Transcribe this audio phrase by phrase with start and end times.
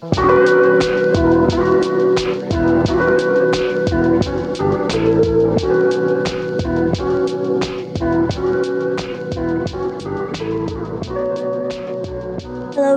[0.00, 0.16] Hello,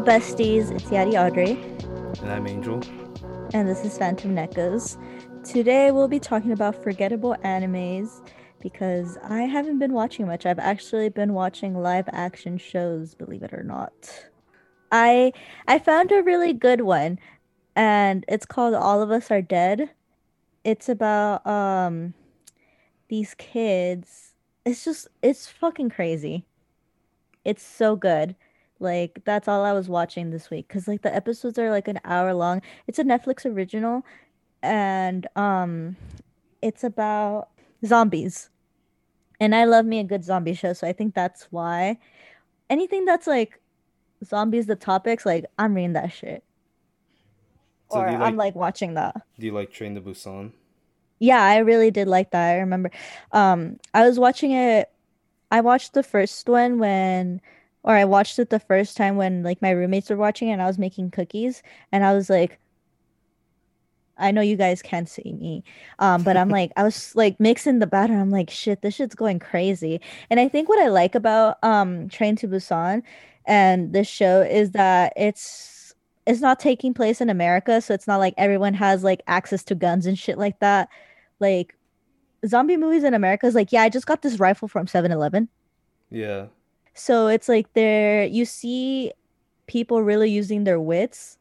[0.02, 0.71] besties.
[0.71, 1.59] It's Yadi Audrey.
[2.21, 2.81] And I'm Angel.
[3.54, 4.95] And this is Phantom Neckos.
[5.43, 8.25] Today we'll be talking about forgettable animes
[8.61, 10.45] because I haven't been watching much.
[10.45, 13.91] I've actually been watching live action shows, believe it or not.
[14.94, 15.34] I
[15.68, 17.20] I found a really good one
[17.75, 19.89] and it's called All of Us Are Dead.
[20.64, 22.14] It's about um
[23.10, 24.34] these kids.
[24.65, 26.46] It's just it's fucking crazy.
[27.43, 28.36] It's so good.
[28.79, 32.00] Like that's all I was watching this week cuz like the episodes are like an
[32.06, 32.62] hour long.
[32.88, 34.06] It's a Netflix original
[34.62, 35.98] and um
[36.62, 37.50] it's about
[37.86, 38.50] zombies.
[39.39, 41.98] And I love me a good zombie show, so I think that's why
[42.70, 43.59] anything that's like
[44.23, 46.44] zombies the topics like I'm reading that shit.
[47.91, 49.22] So or like, I'm like watching that.
[49.39, 50.52] Do you like Train to Busan?
[51.20, 52.52] Yeah, I really did like that.
[52.52, 52.92] I remember
[53.31, 54.89] um I was watching it
[55.52, 57.42] I watched the first one when
[57.83, 60.61] or I watched it the first time when like my roommates were watching it and
[60.61, 61.61] I was making cookies
[61.92, 62.59] and I was like
[64.17, 65.64] I know you guys can't see me.
[66.00, 68.14] Um, but I'm like, I was like mixing the batter.
[68.14, 70.02] I'm like, shit, this shit's going crazy.
[70.30, 73.03] And I think what I like about um Train to Busan
[73.45, 75.94] and this show is that it's
[76.25, 79.75] it's not taking place in America, so it's not like everyone has like access to
[79.75, 80.89] guns and shit like that.
[81.39, 81.75] Like
[82.47, 85.49] zombie movies in America is like, yeah, I just got this rifle from 7-Eleven.
[86.09, 86.45] Yeah.
[86.94, 89.11] So it's like there you see
[89.67, 91.38] people really using their wits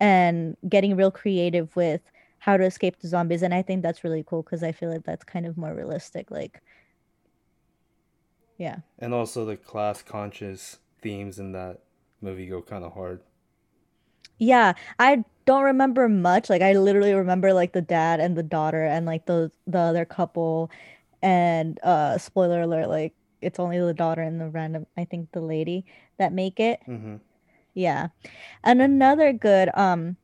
[0.00, 2.00] and getting real creative with
[2.38, 5.04] how to escape the zombies and i think that's really cool because i feel like
[5.04, 6.60] that's kind of more realistic like
[8.58, 11.80] yeah and also the class conscious themes in that
[12.20, 13.20] movie go kind of hard
[14.38, 18.82] yeah i don't remember much like i literally remember like the dad and the daughter
[18.82, 20.70] and like the the other couple
[21.22, 25.40] and uh spoiler alert like it's only the daughter and the random i think the
[25.40, 25.84] lady
[26.18, 27.16] that make it mm-hmm.
[27.74, 28.08] Yeah.
[28.62, 30.16] And another good um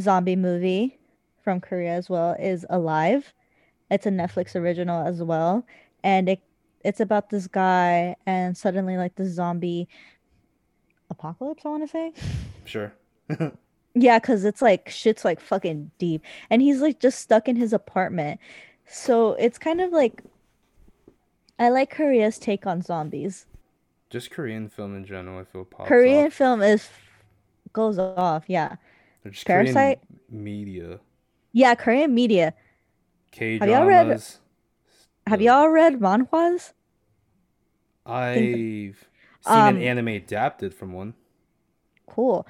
[0.00, 0.98] zombie movie
[1.44, 3.32] from Korea as well is Alive.
[3.90, 5.66] It's a Netflix original as well.
[6.02, 6.40] And it
[6.82, 9.88] it's about this guy and suddenly like the zombie
[11.10, 12.12] apocalypse, I wanna say.
[12.66, 12.92] Sure.
[13.94, 16.22] yeah, because it's like shit's like fucking deep.
[16.50, 18.38] And he's like just stuck in his apartment.
[18.86, 20.22] So it's kind of like
[21.58, 23.46] I like Korea's take on zombies.
[24.08, 26.32] Just Korean film in general, I feel pops Korean off.
[26.32, 26.88] film is
[27.72, 28.76] goes off, yeah.
[29.22, 31.00] They're just Parasite Korean media.
[31.52, 32.54] Yeah, Korean media.
[33.32, 34.38] K dramas.
[35.26, 35.94] Have y'all read?
[35.94, 36.72] Have y'all read manhwas?
[38.04, 39.06] I've
[39.40, 41.14] seen um, an anime adapted from one.
[42.06, 42.46] Cool.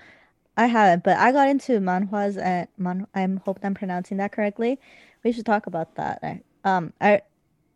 [0.57, 3.07] I haven't, but I got into manhwas and man.
[3.15, 4.81] I hope I'm pronouncing that correctly.
[5.25, 6.21] We should talk about that.
[6.23, 7.23] I, um, I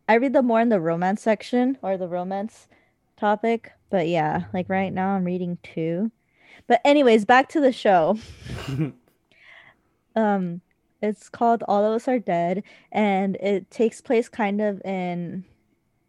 [0.07, 2.67] I read them more in the romance section or the romance
[3.17, 3.71] topic.
[3.89, 6.11] But yeah, like right now I'm reading two.
[6.67, 8.19] But anyways, back to the show.
[10.15, 10.61] um
[11.05, 15.45] it's called All of Us Are Dead and it takes place kind of in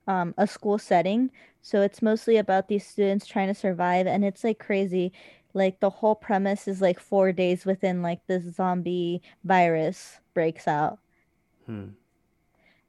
[0.07, 1.31] um a school setting.
[1.63, 5.13] So it's mostly about these students trying to survive and it's like crazy.
[5.55, 10.99] Like the whole premise is like 4 days within like this zombie virus breaks out.
[11.67, 11.89] Hmm.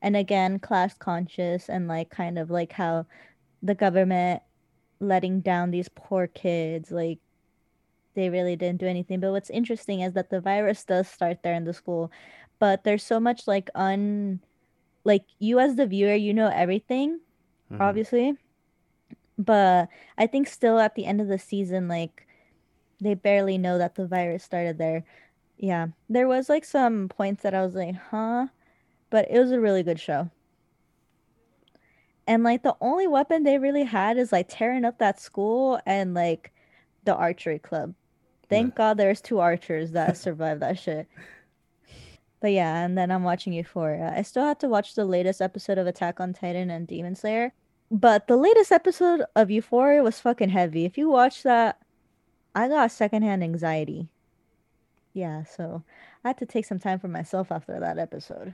[0.02, 3.08] And again, class conscious and like kind of like how
[3.64, 4.42] the government
[5.00, 7.20] letting down these poor kids like
[8.18, 9.22] they really didn't do anything.
[9.22, 12.12] But what's interesting is that the virus does start there in the school
[12.60, 14.40] but there's so much like un
[15.04, 17.20] like you as the viewer you know everything
[17.72, 17.82] mm-hmm.
[17.82, 18.36] obviously.
[19.40, 22.26] But i think still at the end of the season like
[23.00, 25.04] they barely know that the virus started there.
[25.58, 28.48] Yeah there was like some points that i was like huh?
[29.10, 30.30] But it was a really good show.
[32.28, 36.14] And like the only weapon they really had is like tearing up that school and
[36.14, 36.52] like
[37.06, 37.94] the archery club.
[38.50, 38.78] Thank yeah.
[38.78, 41.08] God there's two archers that survived that shit.
[42.40, 44.08] But yeah, and then I'm watching Euphoria.
[44.08, 47.16] Uh, I still have to watch the latest episode of Attack on Titan and Demon
[47.16, 47.52] Slayer.
[47.90, 50.86] But the latest episode of Euphoria was fucking heavy.
[50.86, 51.80] If you watch that,
[52.54, 54.10] I got secondhand anxiety.
[55.14, 55.84] Yeah, so
[56.24, 58.54] I had to take some time for myself after that episode.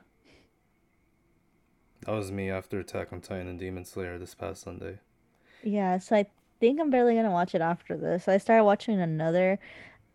[2.06, 5.00] That was me after Attack on Titan and Demon Slayer this past Sunday.
[5.64, 6.26] Yeah, so I
[6.64, 8.30] think I'm barely gonna watch it after this.
[8.30, 9.60] I started watching another.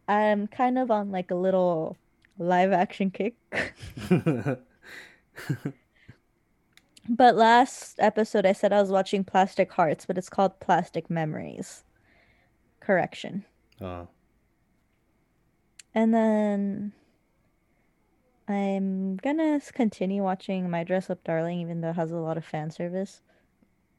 [0.08, 1.98] I'm kind of on like a little
[2.38, 3.34] live action kick.
[7.06, 11.84] but last episode I said I was watching Plastic Hearts, but it's called Plastic Memories.
[12.80, 13.44] Correction.
[13.82, 14.08] Oh.
[15.94, 16.92] And then
[18.48, 22.44] I'm gonna continue watching My Dress Up Darling, even though it has a lot of
[22.46, 23.20] fan service.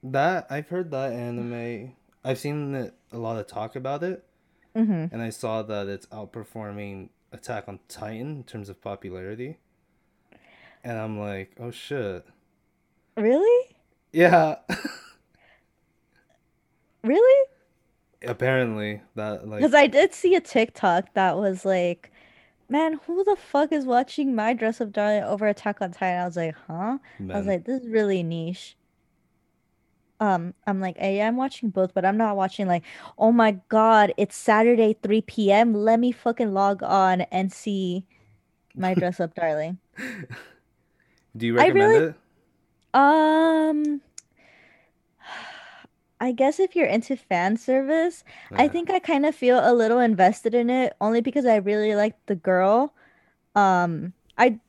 [0.01, 1.93] That I've heard that anime.
[2.23, 4.23] I've seen a lot of talk about it,
[4.75, 5.13] Mm-hmm.
[5.13, 9.57] and I saw that it's outperforming Attack on Titan in terms of popularity.
[10.83, 12.25] And I'm like, oh shit.
[13.17, 13.75] Really?
[14.13, 14.55] Yeah.
[17.03, 17.47] Really?
[18.27, 22.11] Apparently that like Because I did see a TikTok that was like,
[22.67, 26.21] man, who the fuck is watching My Dress Up Darling over Attack on Titan?
[26.21, 26.97] I was like, huh?
[27.29, 28.75] I was like, this is really niche.
[30.19, 32.83] Um, I'm like, hey, I'm watching both, but I'm not watching like,
[33.17, 35.73] oh my God, it's Saturday 3 p.m.
[35.73, 38.05] Let me fucking log on and see
[38.75, 39.79] My Dress Up Darling.
[41.35, 42.15] Do you I recommend really, it?
[42.93, 44.01] um,
[46.21, 48.23] I guess if you're into fan service,
[48.55, 51.95] I think I kind of feel a little invested in it only because I really
[51.95, 52.93] like the girl.
[53.55, 54.59] Um, I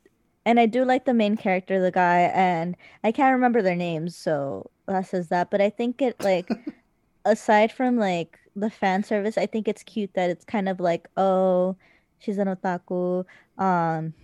[0.46, 4.16] and I do like the main character, the guy, and I can't remember their names,
[4.16, 5.50] so says that.
[5.50, 6.50] But I think it like
[7.24, 11.08] aside from like the fan service, I think it's cute that it's kind of like,
[11.16, 11.76] oh,
[12.18, 13.24] she's an otaku,
[13.58, 14.14] um,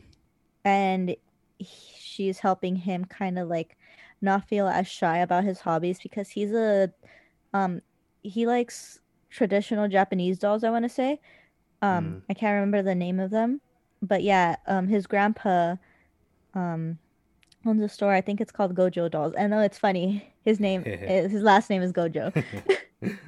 [0.65, 1.17] and
[1.59, 1.69] he,
[2.01, 3.77] she's helping him kind of like
[4.21, 6.93] not feel as shy about his hobbies because he's a
[7.55, 7.81] um
[8.23, 11.21] he likes traditional Japanese dolls, I want to say.
[11.83, 12.23] Um, Mm.
[12.31, 13.61] I can't remember the name of them,
[14.03, 15.77] but yeah, um, his grandpa
[16.55, 16.99] um
[17.67, 18.13] owns a store.
[18.13, 19.35] I think it's called Gojo Dolls.
[19.39, 20.35] I know it's funny.
[20.47, 22.33] His name is his last name is Gojo.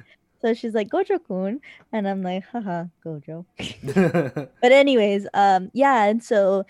[0.41, 1.59] So she's like Gojo-kun,
[1.91, 3.45] and I'm like, haha, Gojo.
[4.61, 6.65] But anyways, um, yeah, and so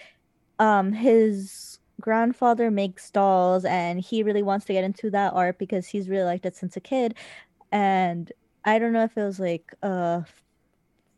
[0.59, 5.87] um his grandfather makes dolls and he really wants to get into that art because
[5.87, 7.15] he's really liked it since a kid.
[7.71, 8.31] And
[8.65, 10.25] I don't know if it was like a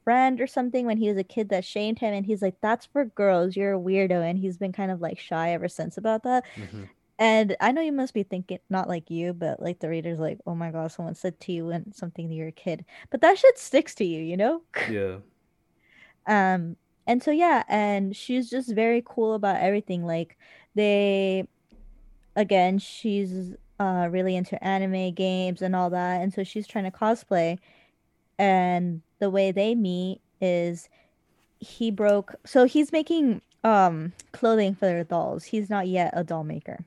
[0.03, 2.85] friend or something when he was a kid that shamed him and he's like, That's
[2.87, 4.27] for girls, you're a weirdo.
[4.27, 6.45] And he's been kind of like shy ever since about that.
[6.55, 6.83] hmm
[7.21, 10.39] And I know you must be thinking, not like you, but like the reader's like,
[10.47, 12.83] oh my God, someone said to you when something to your kid.
[13.11, 14.63] But that shit sticks to you, you know?
[14.89, 15.17] Yeah.
[16.25, 20.03] Um, and so yeah, and she's just very cool about everything.
[20.03, 20.35] Like
[20.73, 21.47] they
[22.35, 26.91] again, she's uh really into anime games and all that, and so she's trying to
[26.91, 27.59] cosplay.
[28.39, 30.89] And the way they meet is
[31.59, 35.43] he broke so he's making um clothing for their dolls.
[35.43, 36.85] He's not yet a doll maker.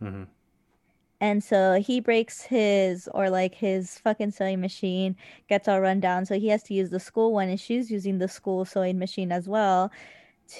[0.00, 0.24] Hmm
[1.20, 5.16] And so he breaks his or like his fucking sewing machine
[5.48, 6.26] gets all run down.
[6.26, 9.32] So he has to use the school one and she's using the school sewing machine
[9.32, 9.90] as well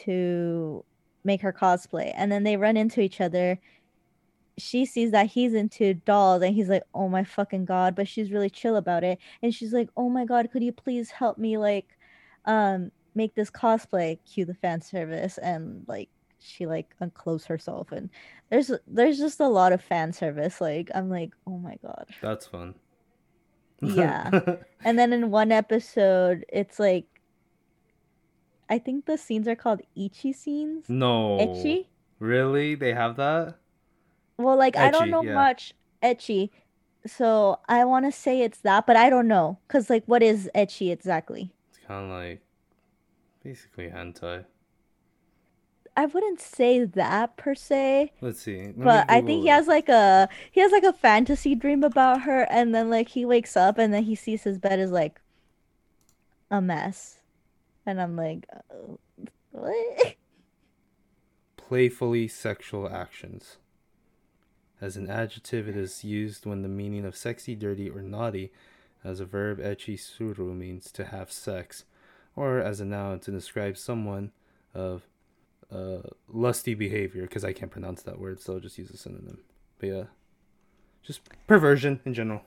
[0.05, 0.85] to
[1.25, 2.13] make her cosplay.
[2.17, 3.61] And then they run into each other.
[4.59, 8.33] She sees that he's into dolls and he's like, "Oh my fucking god," but she's
[8.33, 9.19] really chill about it.
[9.43, 11.99] And she's like, "Oh my god, could you please help me like
[12.47, 18.11] um make this cosplay?" Cue the fan service and like she like unclothes herself and
[18.51, 20.61] there's there's just a lot of fan service.
[20.61, 22.75] Like I'm like, "Oh my god." That's fun.
[23.81, 24.57] Yeah.
[24.85, 27.07] And then in one episode, it's like
[28.69, 30.89] I think the scenes are called Ichi scenes.
[30.89, 31.39] no.
[31.39, 31.87] Ecchi?
[32.21, 32.77] Really?
[32.77, 33.57] They have that?
[34.39, 35.35] Well, like I don't know yeah.
[35.35, 36.51] much ecchi,
[37.07, 40.51] so I want to say it's that, but I don't know because like what is
[40.55, 41.53] ecchi exactly?
[41.71, 42.43] It's kind of like
[43.43, 44.45] basically hentai.
[45.97, 48.59] I wouldn't say that per se, Let's see.
[48.59, 52.23] Let but I think he has like a he has like a fantasy dream about
[52.23, 55.21] her, and then like he wakes up and then he sees his bed is like
[56.51, 57.21] a mess,
[57.87, 58.95] and I'm like, uh,
[59.53, 60.17] what?
[61.57, 63.57] Playfully sexual actions.
[64.81, 68.53] As an adjective, it is used when the meaning of sexy, dirty, or naughty.
[69.03, 71.85] As a verb, echi suru means to have sex,
[72.35, 74.33] or as a noun to describe someone
[74.75, 75.09] of
[75.71, 77.23] uh, lusty behavior.
[77.23, 79.39] Because I can't pronounce that word, so I'll just use a synonym.
[79.79, 80.05] But yeah,
[81.03, 82.43] just perversion in general.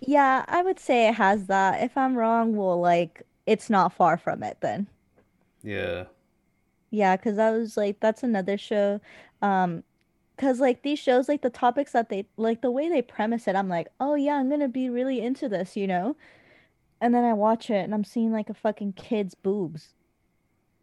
[0.00, 1.82] Yeah, I would say it has that.
[1.82, 4.86] If I'm wrong, well, like it's not far from it then.
[5.62, 6.04] Yeah.
[6.90, 9.00] Yeah, because I was like, that's another show.
[9.42, 9.82] Um,
[10.36, 13.56] because like these shows, like the topics that they like the way they premise it,
[13.56, 16.14] I'm like, oh yeah, I'm gonna be really into this, you know?
[17.00, 19.94] And then I watch it and I'm seeing like a fucking kid's boobs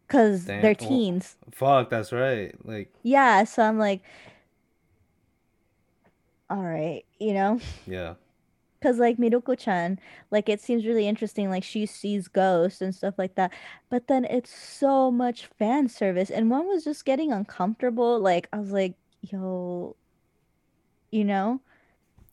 [0.06, 1.36] because they're teens.
[1.52, 1.90] fuck.
[1.90, 2.54] That's right.
[2.66, 4.02] Like, Yeah, so I'm like,
[6.48, 7.60] all right, you know?
[7.86, 8.14] yeah.
[8.80, 9.98] Because like Mieruko-chan,
[10.30, 13.52] like it seems really interesting, like she sees ghosts and stuff like that.
[13.88, 18.20] But then it's so much fan service, and one was just getting uncomfortable.
[18.20, 19.96] Like I was like, yo,
[21.10, 21.60] you know?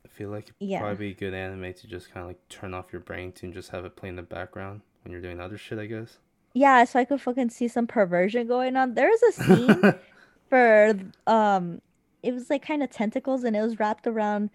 [0.06, 0.77] I feel like it'd Yeah.
[0.77, 3.46] probably be a good anime to just kind of like turn off your brain to
[3.46, 5.77] and just have it play in the background when you're doing other shit.
[5.80, 6.20] I guess.
[6.53, 8.93] Yeah, so I could fucking see some perversion going on.
[8.93, 9.93] There was a scene
[10.50, 11.81] for um
[12.22, 14.50] it was like kind of tentacles and it was wrapped around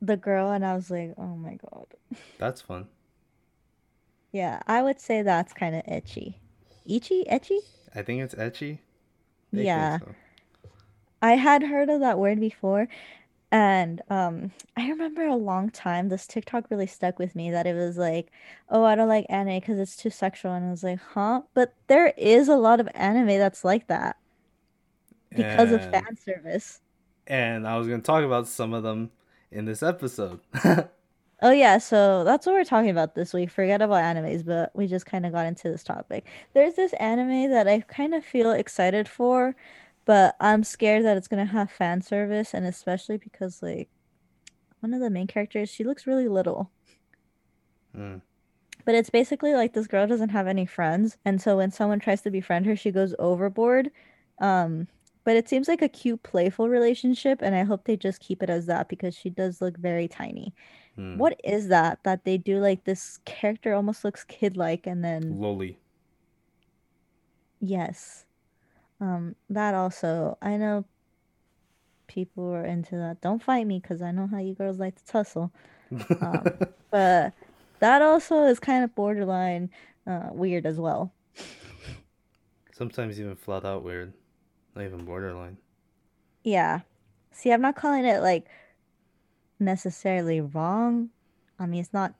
[0.00, 1.86] the girl and I was like, "Oh my God."
[2.38, 2.88] That's fun.
[4.32, 6.38] Yeah, I would say that's kind of itchy.
[6.86, 7.24] Itchy?
[7.30, 7.58] Etchy?
[7.94, 8.78] I think it's etchy.
[9.52, 9.98] Yeah.
[9.98, 10.14] so.
[11.22, 12.88] I had heard of that word before
[13.52, 17.74] and um I remember a long time this TikTok really stuck with me that it
[17.74, 18.30] was like,
[18.68, 21.74] "Oh, I don't like anime because it's too sexual." And I was like, "Huh?" But
[21.88, 24.16] there is a lot of anime that's like that
[25.34, 26.80] because of fan service.
[27.26, 29.10] and I was gonna talk about some of them
[29.50, 30.40] in this episode.
[31.42, 33.50] Oh yeah, so that's what we're talking about this week.
[33.50, 36.26] Forget about animes, but we just kind of got into this topic.
[36.52, 39.56] There's this anime that I kind of feel excited for,
[40.10, 43.88] but I'm scared that it's gonna have fan service, and especially because like
[44.80, 46.72] one of the main characters, she looks really little.
[47.96, 48.20] Mm.
[48.84, 52.22] But it's basically like this girl doesn't have any friends, and so when someone tries
[52.22, 53.92] to befriend her, she goes overboard.
[54.40, 54.88] Um,
[55.22, 58.50] but it seems like a cute, playful relationship, and I hope they just keep it
[58.50, 60.52] as that because she does look very tiny.
[60.98, 61.18] Mm.
[61.18, 65.76] What is that that they do like this character almost looks kid-like and then Loli.
[67.60, 68.24] yes.
[69.00, 70.84] Um that also I know
[72.06, 73.20] people are into that.
[73.20, 75.52] Don't fight me because I know how you girls like to tussle.
[76.20, 76.44] Um
[76.90, 77.32] but
[77.78, 79.70] that also is kind of borderline
[80.06, 81.12] uh weird as well.
[82.72, 84.12] Sometimes even flat out weird.
[84.74, 85.58] Not even borderline.
[86.44, 86.80] Yeah.
[87.32, 88.46] See, I'm not calling it like
[89.58, 91.10] necessarily wrong.
[91.58, 92.14] I mean, it's not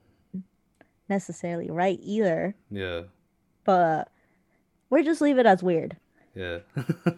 [1.09, 3.01] necessarily right either, Yeah.
[3.65, 4.09] but
[4.89, 5.97] we're just leave it as weird.
[6.35, 6.59] Yeah.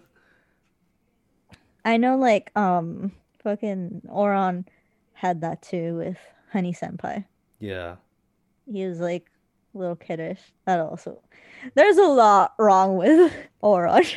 [1.85, 3.11] I know like um
[3.43, 4.65] fucking Ouran
[5.13, 6.17] had that too with
[6.51, 7.25] Honey Senpai.
[7.59, 7.95] yeah.
[8.71, 9.29] He was like
[9.75, 10.39] a little kiddish.
[10.65, 11.21] That also
[11.75, 14.07] there's a lot wrong with Ouran.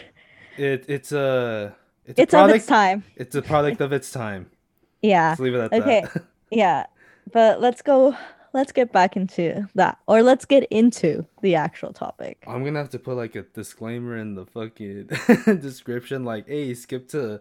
[0.56, 1.74] It it's a
[2.04, 3.04] it's a It's of its product time.
[3.16, 4.50] it's a product of its time.
[5.02, 5.28] Yeah.
[5.30, 6.00] Let's leave it at Okay.
[6.00, 6.24] that.
[6.50, 6.86] Yeah.
[7.30, 8.16] But let's go
[8.56, 9.98] let's get back into that.
[10.08, 12.42] Or let's get into the actual topic.
[12.46, 15.10] I'm gonna have to put like a disclaimer in the fucking
[15.60, 17.40] description, like, hey, skip to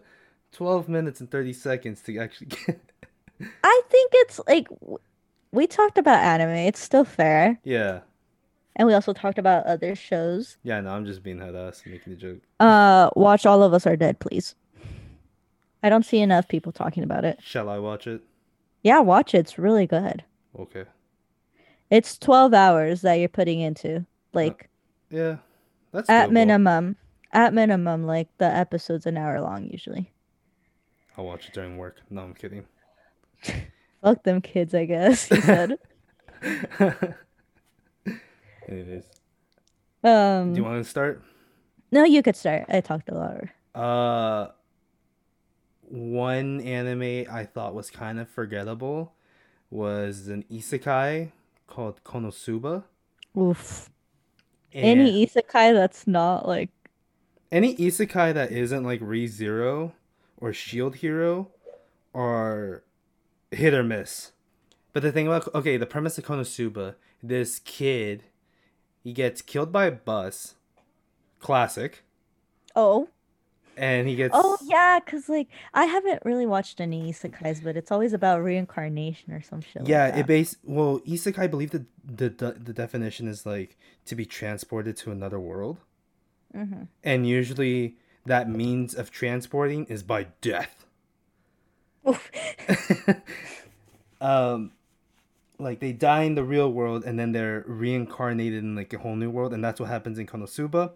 [0.52, 2.80] 12 minutes and 30 seconds to actually get.
[3.64, 4.68] I think it's like
[5.52, 6.50] we talked about anime.
[6.50, 7.58] It's still fair.
[7.64, 8.00] yeah.
[8.78, 10.58] And we also talked about other shows.
[10.62, 12.38] Yeah, no, I'm just being head ass making a joke.
[12.60, 14.54] Uh watch All of Us Are Dead, please.
[15.82, 17.38] I don't see enough people talking about it.
[17.42, 18.20] Shall I watch it?
[18.82, 19.38] Yeah, watch it.
[19.38, 20.24] It's really good.
[20.58, 20.84] Okay.
[21.90, 24.04] It's 12 hours that you're putting into.
[24.32, 24.68] Like
[25.10, 25.36] Yeah.
[25.92, 26.32] That's at doable.
[26.32, 26.96] minimum.
[27.32, 30.10] At minimum, like the episode's an hour long usually.
[31.16, 32.00] I'll watch it during work.
[32.10, 32.66] No, I'm kidding.
[34.02, 35.78] Fuck them kids, I guess, he said.
[38.68, 39.04] Anyways.
[40.02, 41.22] Do you Um want to start?
[41.92, 42.64] no, you could start.
[42.68, 43.44] I talked a lot.
[43.74, 44.50] Uh,
[45.82, 49.14] one anime I thought was kind of forgettable
[49.70, 51.30] was an isekai
[51.66, 52.84] called Konosuba.
[53.36, 53.90] Oof.
[54.72, 56.70] And Any isekai that's not like
[57.52, 59.92] any isekai that isn't like ReZero
[60.36, 61.48] or Shield Hero
[62.14, 62.82] are
[63.50, 64.32] hit or miss.
[64.92, 68.24] But the thing about okay, the premise of Konosuba, this kid,
[69.02, 70.54] he gets killed by a bus,
[71.38, 72.02] classic,
[72.74, 73.08] oh
[73.76, 77.90] and he gets oh yeah, cause like I haven't really watched any isekais, but it's
[77.92, 81.38] always about reincarnation or some shit yeah, like it base well isekai.
[81.40, 85.78] I believe the, the the the definition is like to be transported to another world,
[86.56, 86.84] Mm-hmm.
[87.04, 90.86] and usually that means of transporting is by death.
[94.20, 94.72] Um
[95.58, 99.16] like they die in the real world and then they're reincarnated in like a whole
[99.16, 100.92] new world and that's what happens in Konosuba.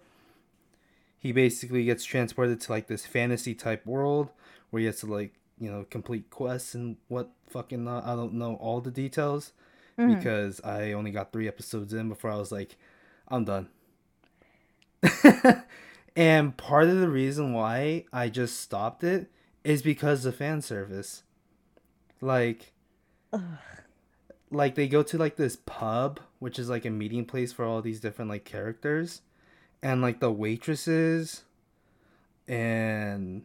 [1.21, 4.31] He basically gets transported to like this fantasy type world
[4.71, 8.05] where he has to like, you know, complete quests and what fucking not.
[8.07, 9.53] I don't know all the details
[9.99, 10.17] Mhm.
[10.17, 12.77] because I only got 3 episodes in before I was like
[13.29, 13.69] I'm done.
[16.17, 19.31] and part of the reason why I just stopped it
[19.63, 21.23] is because the fan service.
[22.21, 22.73] Like
[23.33, 23.43] Ugh.
[24.51, 27.81] like they go to like this pub which is like a meeting place for all
[27.83, 29.21] these different like characters
[29.83, 31.43] and like the waitresses
[32.49, 33.43] and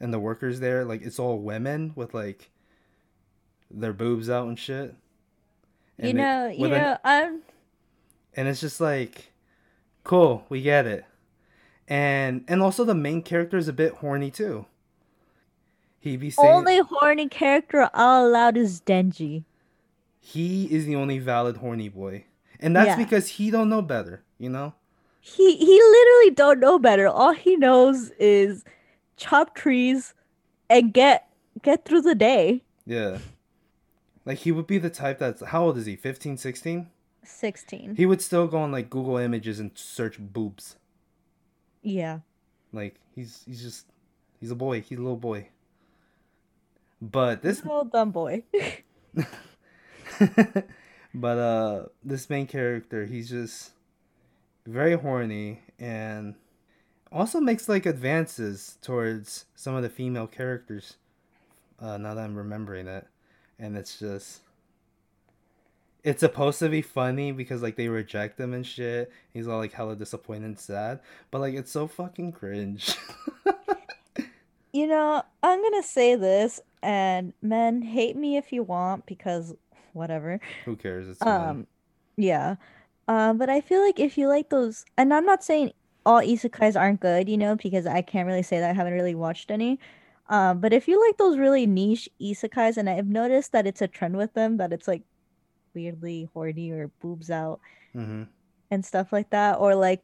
[0.00, 2.50] and the workers there like it's all women with like
[3.70, 4.94] their boobs out and shit
[5.98, 7.40] You And they- know, you with an- know, I'm
[8.34, 9.32] and it's just like
[10.04, 11.04] cool we get it
[11.86, 14.66] and and also the main character is a bit horny too
[16.00, 19.44] he be saying only horny character I'll allowed is Denji.
[20.20, 22.24] he is the only valid horny boy
[22.60, 22.96] and that's Yeah.
[22.96, 24.22] because he don't know better.
[24.38, 24.74] You know.
[25.36, 27.06] He he literally don't know better.
[27.06, 28.64] All he knows is
[29.16, 30.14] chop trees
[30.70, 31.28] and get
[31.62, 32.62] get through the day.
[32.86, 33.18] Yeah.
[34.24, 35.96] Like he would be the type that's how old is he?
[35.96, 36.88] 15, 16?
[37.24, 37.96] 16.
[37.96, 40.76] He would still go on like Google Images and search boobs.
[41.82, 42.20] Yeah.
[42.72, 43.86] Like he's he's just
[44.40, 44.80] he's a boy.
[44.80, 45.48] He's a little boy.
[47.00, 48.44] But this Little dumb boy.
[51.14, 53.72] but uh this main character, he's just
[54.68, 56.34] very horny and
[57.10, 60.96] also makes like advances towards some of the female characters.
[61.80, 63.06] Uh now that I'm remembering it.
[63.58, 64.40] And it's just
[66.04, 69.10] it's supposed to be funny because like they reject him and shit.
[69.32, 71.00] He's all like hella disappointed and sad.
[71.30, 72.94] But like it's so fucking cringe.
[74.72, 79.54] You know, I'm gonna say this, and men hate me if you want because
[79.92, 80.40] whatever.
[80.66, 81.08] Who cares?
[81.08, 81.22] It's.
[81.22, 81.66] Um,
[82.16, 82.56] yeah.
[83.08, 85.72] Um, but I feel like if you like those, and I'm not saying
[86.06, 89.14] all isekais aren't good, you know, because I can't really say that I haven't really
[89.16, 89.80] watched any.
[90.28, 93.88] Um, but if you like those really niche isekais, and I've noticed that it's a
[93.88, 95.04] trend with them, that it's like
[95.74, 97.60] weirdly horny or boobs out
[97.94, 98.22] hmm
[98.70, 100.02] and stuff like that, or like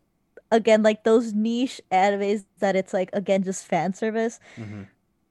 [0.50, 4.40] again like those niche animes that it's like again just fan service.
[4.56, 4.84] hmm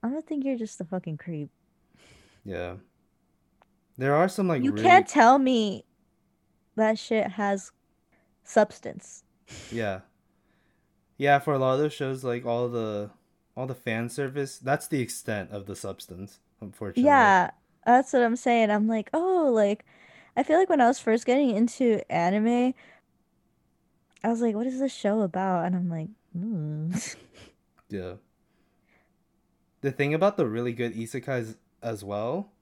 [0.04, 1.50] I don't think you're just a fucking creep.
[2.46, 2.76] Yeah.
[3.98, 5.86] There are some like You really can't tell me
[6.76, 7.72] that shit has
[8.44, 9.24] substance.
[9.72, 10.02] yeah.
[11.18, 13.12] Yeah, for a lot of those shows like all the
[13.56, 17.04] all the fan service, that's the extent of the substance, unfortunately.
[17.04, 17.52] Yeah,
[17.86, 18.72] that's what I'm saying.
[18.72, 19.86] I'm like, oh, like,
[20.36, 22.74] I feel like when I was first getting into anime,
[24.24, 25.66] I was like, what is this show about?
[25.66, 26.94] And I'm like, hmm.
[27.90, 28.14] Yeah.
[29.82, 32.53] The thing about the really good isekais as well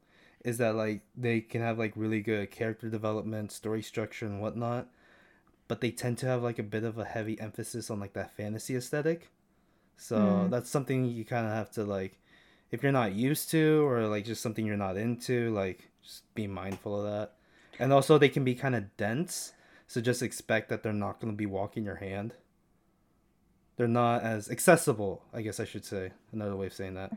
[0.44, 4.88] is that like they can have like really good character development, story structure and whatnot,
[5.68, 8.36] but they tend to have like a bit of a heavy emphasis on like that
[8.36, 9.30] fantasy aesthetic.
[9.98, 10.50] So Mm.
[10.52, 12.18] that's something you kind of have to like
[12.72, 16.48] if you're not used to or like just something you're not into, like just be
[16.48, 17.34] mindful of that.
[17.80, 19.54] And also they can be kind of dense,
[19.88, 22.34] so just expect that they're not going to be walking your hand.
[23.78, 26.12] They're not as accessible, I guess I should say.
[26.32, 27.12] Another way of saying that.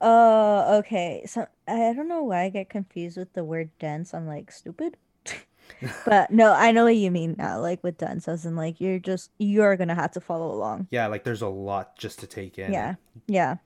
[0.00, 1.24] Oh, okay.
[1.26, 4.14] So I don't know why I get confused with the word dense.
[4.14, 4.96] I'm like, stupid.
[6.04, 8.98] But no, I know what you mean now, like with dense, as in like you're
[8.98, 10.88] just you're gonna have to follow along.
[10.90, 12.72] Yeah, like there's a lot just to take in.
[12.72, 12.94] Yeah,
[13.26, 13.56] yeah.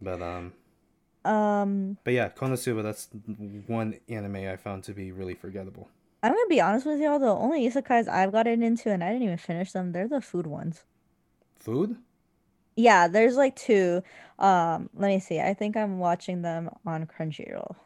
[0.00, 0.52] But um
[1.24, 3.08] Um, but yeah, Konosuba that's
[3.66, 5.88] one anime I found to be really forgettable.
[6.22, 9.24] I'm gonna be honest with y'all, the only isekais I've gotten into and I didn't
[9.24, 10.84] even finish them, they're the food ones.
[11.58, 11.96] Food?
[12.80, 14.02] Yeah, there's like two.
[14.38, 15.38] Um, let me see.
[15.38, 17.76] I think I'm watching them on Crunchyroll.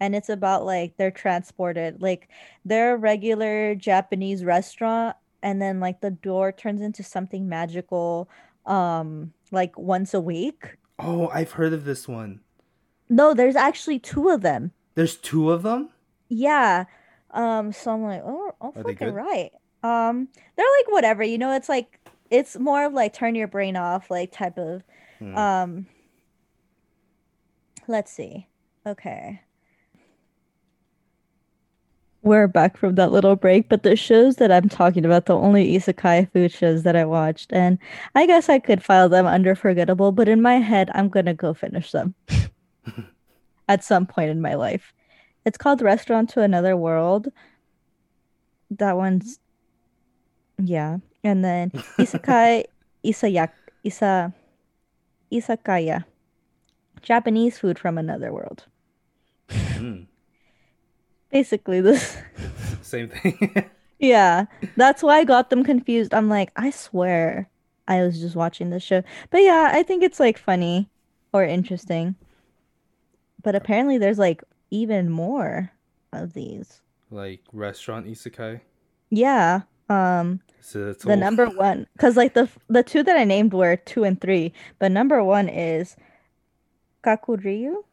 [0.00, 2.30] And it's about like they're transported, like
[2.64, 8.30] they're a regular Japanese restaurant, and then like the door turns into something magical,
[8.64, 10.78] um, like once a week.
[10.98, 12.40] Oh, I've heard of this one.
[13.10, 14.72] No, there's actually two of them.
[14.94, 15.90] There's two of them?
[16.30, 16.86] Yeah.
[17.32, 19.50] Um, so I'm like, oh, oh, Are fucking right.
[19.82, 23.76] Um, they're like whatever, you know, it's like it's more of like turn your brain
[23.76, 24.82] off, like type of
[25.18, 25.36] Hmm.
[25.36, 25.86] um
[27.88, 28.46] let's see.
[28.86, 29.40] Okay.
[32.22, 35.74] We're back from that little break, but the shows that I'm talking about, the only
[35.74, 37.78] isekai food shows that I watched, and
[38.14, 41.54] I guess I could file them under forgettable, but in my head, I'm gonna go
[41.54, 42.14] finish them
[43.68, 44.92] at some point in my life.
[45.46, 47.28] It's called Restaurant to Another World.
[48.70, 49.38] That one's
[50.62, 50.98] yeah.
[51.24, 52.64] And then Isekai
[53.04, 53.50] Isayak
[53.84, 54.32] Isa
[55.32, 56.04] Izakaya.
[57.02, 58.66] Japanese food from another world.
[59.50, 60.02] Hmm.
[61.30, 62.16] Basically this
[62.82, 63.66] Same thing.
[64.00, 64.46] Yeah.
[64.76, 66.14] That's why I got them confused.
[66.14, 67.50] I'm like, I swear
[67.86, 69.02] I was just watching this show.
[69.28, 70.88] But yeah, I think it's like funny
[71.34, 72.14] or interesting.
[73.42, 75.70] But apparently there's like even more
[76.14, 76.80] of these.
[77.10, 78.60] like restaurant isekai.
[79.10, 79.62] Yeah.
[79.90, 83.76] Um So it's the number one because like the the two that I named were
[83.76, 85.96] two and three, but number one is
[87.02, 87.84] Kakuriyo,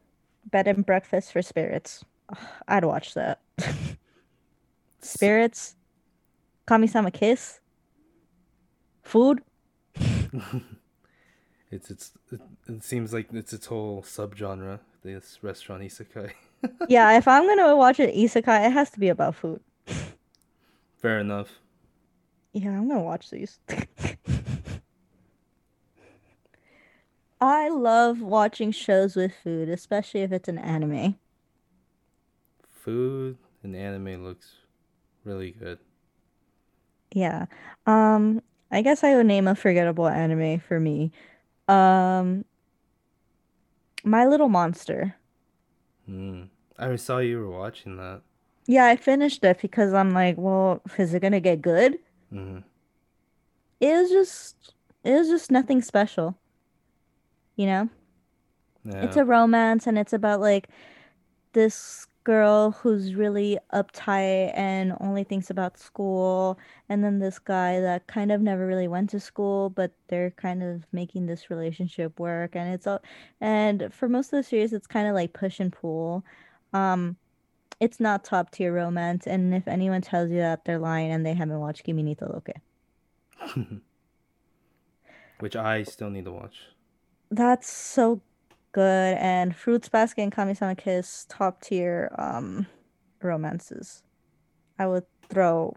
[0.50, 2.04] Bed and Breakfast for Spirits.
[2.30, 3.40] Ugh, I'd watch that.
[5.00, 5.76] Spirits,
[6.66, 7.60] Kami-sama Kiss,
[9.02, 9.42] food.
[11.70, 14.80] It's it's it, it seems like it's its whole subgenre.
[15.02, 16.32] This restaurant isekai.
[16.88, 19.60] Yeah, if I'm gonna watch an isekai, it has to be about food.
[20.96, 21.60] Fair enough.
[22.58, 23.60] Yeah, I'm gonna watch these.
[27.40, 31.14] I love watching shows with food, especially if it's an anime.
[32.68, 34.56] Food and anime looks
[35.22, 35.78] really good.
[37.12, 37.46] Yeah.
[37.86, 38.42] Um,
[38.72, 41.12] I guess I would name a forgettable anime for me.
[41.68, 42.44] Um,
[44.02, 45.14] My Little Monster.
[46.06, 46.46] Hmm.
[46.76, 48.22] I saw you were watching that.
[48.66, 52.00] Yeah, I finished it because I'm like, well, is it gonna get good?
[52.30, 52.58] Hmm
[53.80, 56.38] It was just, it was just nothing special,
[57.56, 57.88] you know?
[59.00, 60.68] It's a romance and it's about like
[61.52, 68.06] this girl who's really uptight and only thinks about school, and then this guy that
[68.06, 72.54] kind of never really went to school, but they're kind of making this relationship work,
[72.56, 73.00] and it's all,
[73.40, 76.24] and for most of the series, it's kind of like push and pull.
[76.72, 77.16] Um,
[77.80, 81.34] it's not top tier romance, and if anyone tells you that, they're lying and they
[81.34, 82.54] haven't watched Kimi ni Todoke.
[85.40, 86.56] Which I still need to watch.
[87.30, 88.20] That's so
[88.72, 92.66] good, and Fruits Basket and Kami-sama Kiss, top tier um
[93.22, 94.02] romances.
[94.78, 95.76] I would throw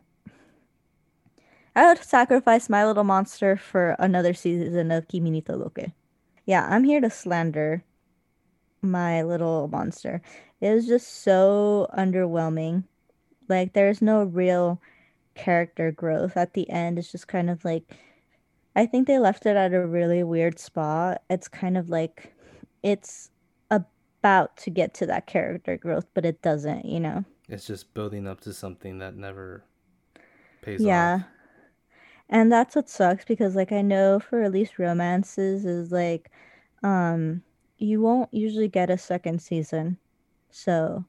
[1.75, 5.93] I would sacrifice My Little Monster for another season of Kimi ni Todoke.
[6.45, 7.83] Yeah, I'm here to slander
[8.81, 10.21] My Little Monster.
[10.61, 12.85] It was just so underwhelming.
[13.49, 14.81] Like there's no real
[15.35, 16.99] character growth at the end.
[16.99, 17.83] It's just kind of like
[18.75, 21.23] I think they left it at a really weird spot.
[21.29, 22.33] It's kind of like
[22.83, 23.29] it's
[23.71, 27.25] about to get to that character growth, but it doesn't, you know?
[27.47, 29.63] It's just building up to something that never
[30.61, 31.15] pays Yeah.
[31.15, 31.19] off.
[31.19, 31.23] Yeah.
[32.29, 36.31] And that's what sucks because like I know for at least romances is like
[36.83, 37.43] um
[37.77, 39.97] you won't usually get a second season.
[40.51, 41.05] So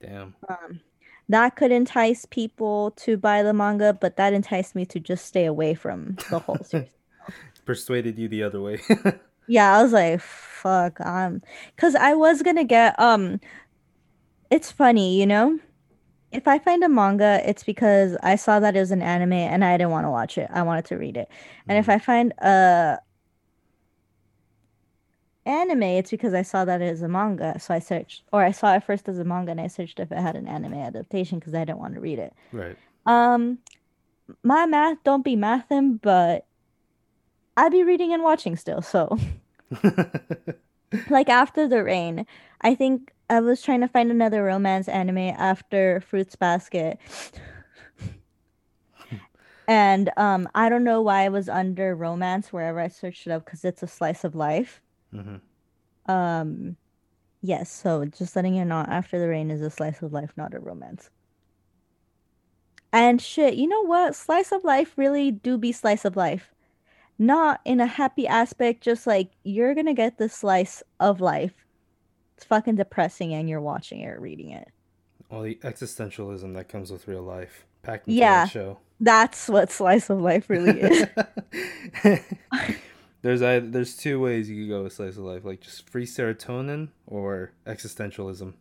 [0.00, 0.36] Damn.
[0.48, 0.80] um
[1.28, 5.44] that could entice people to buy the manga, but that enticed me to just stay
[5.44, 6.90] away from the whole series.
[7.64, 8.80] Persuaded you the other way.
[9.48, 11.40] Yeah, I was like, fuck, um,
[11.76, 13.40] because I was gonna get um
[14.50, 15.58] it's funny, you know?
[16.32, 19.64] If I find a manga, it's because I saw that it was an anime and
[19.64, 20.48] I didn't want to watch it.
[20.52, 21.28] I wanted to read it.
[21.68, 22.98] And if hmm I find a
[25.46, 27.58] anime, it's because I saw that as a manga.
[27.58, 30.12] So I searched, or I saw it first as a manga and I searched if
[30.12, 32.34] it had an anime adaptation because I didn't want to read it.
[32.52, 32.76] Right.
[33.06, 33.58] Um,
[34.42, 36.46] my math don't be mathin', but
[37.56, 38.82] I be reading and watching still.
[38.82, 39.18] So
[41.10, 42.26] like after the rain,
[42.60, 46.98] I think I was trying to find another romance anime after Fruits Basket.
[49.68, 53.44] And um, I don't know why it was under romance wherever I searched it up
[53.44, 54.80] because it's a slice of life.
[55.16, 55.36] Hmm
[56.12, 56.76] Um,
[57.42, 60.54] yes, so just letting you know, After the Rain is a slice of life, not
[60.54, 61.10] a romance.
[62.92, 64.14] And shit, you know what?
[64.14, 66.52] Slice of life really do be slice of life.
[67.18, 71.54] Not in a happy aspect, just like you're gonna get this slice of life.
[72.36, 74.68] It's fucking depressing and you're watching it or reading it.
[75.30, 78.78] All the existentialism that comes with real life packed into that Yeah, show.
[79.00, 81.06] that's what slice of life really is.
[83.26, 86.06] there's I, there's two ways you could go with slice of life, like just free
[86.06, 88.54] serotonin or existentialism.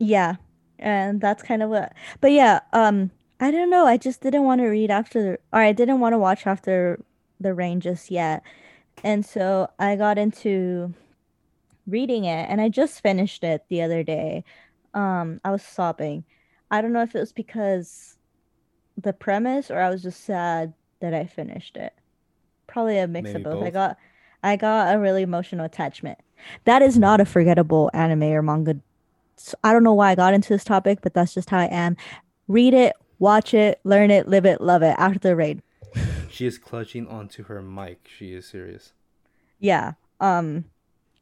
[0.00, 0.36] Yeah,
[0.78, 1.94] and that's kind of what.
[2.20, 3.86] But yeah, um, I don't know.
[3.86, 7.00] I just didn't want to read after, the, or I didn't want to watch after
[7.38, 8.42] the rain just yet,
[9.04, 10.92] and so I got into
[11.86, 14.42] reading it, and I just finished it the other day.
[14.94, 16.24] Um, I was sobbing.
[16.72, 18.16] I don't know if it was because
[18.96, 21.94] the premise or I was just sad that I finished it.
[22.66, 23.64] Probably a mix of Maybe both.
[23.64, 23.96] I got,
[24.42, 26.18] I got a really emotional attachment.
[26.64, 28.80] That is not a forgettable anime or manga
[29.62, 31.96] I don't know why I got into this topic, but that's just how I am.
[32.48, 35.62] Read it, watch it, learn it, live it, love it after the raid.
[36.30, 38.06] She is clutching onto her mic.
[38.16, 38.92] She is serious.
[39.58, 39.94] Yeah.
[40.20, 40.66] Um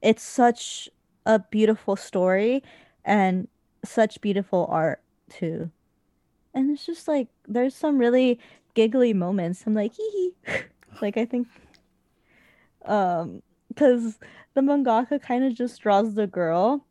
[0.03, 0.91] it's such
[1.25, 2.63] a beautiful story
[3.05, 3.49] and
[3.85, 5.01] such beautiful art
[5.31, 5.71] too.
[6.53, 8.39] And it's just like there's some really
[8.75, 9.63] giggly moments.
[9.67, 10.53] I'm like hee hee.
[11.03, 11.47] Like I think
[12.87, 14.19] um because
[14.55, 16.85] the mangaka kind of just draws the girl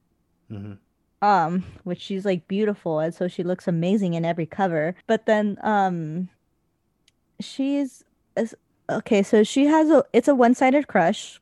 [0.50, 0.74] hmm
[1.22, 4.94] um which she's like beautiful and so she looks amazing in every cover.
[5.08, 6.30] But then um
[7.40, 8.04] she's
[8.38, 8.56] is-
[8.90, 11.42] okay so she has a it's a one-sided crush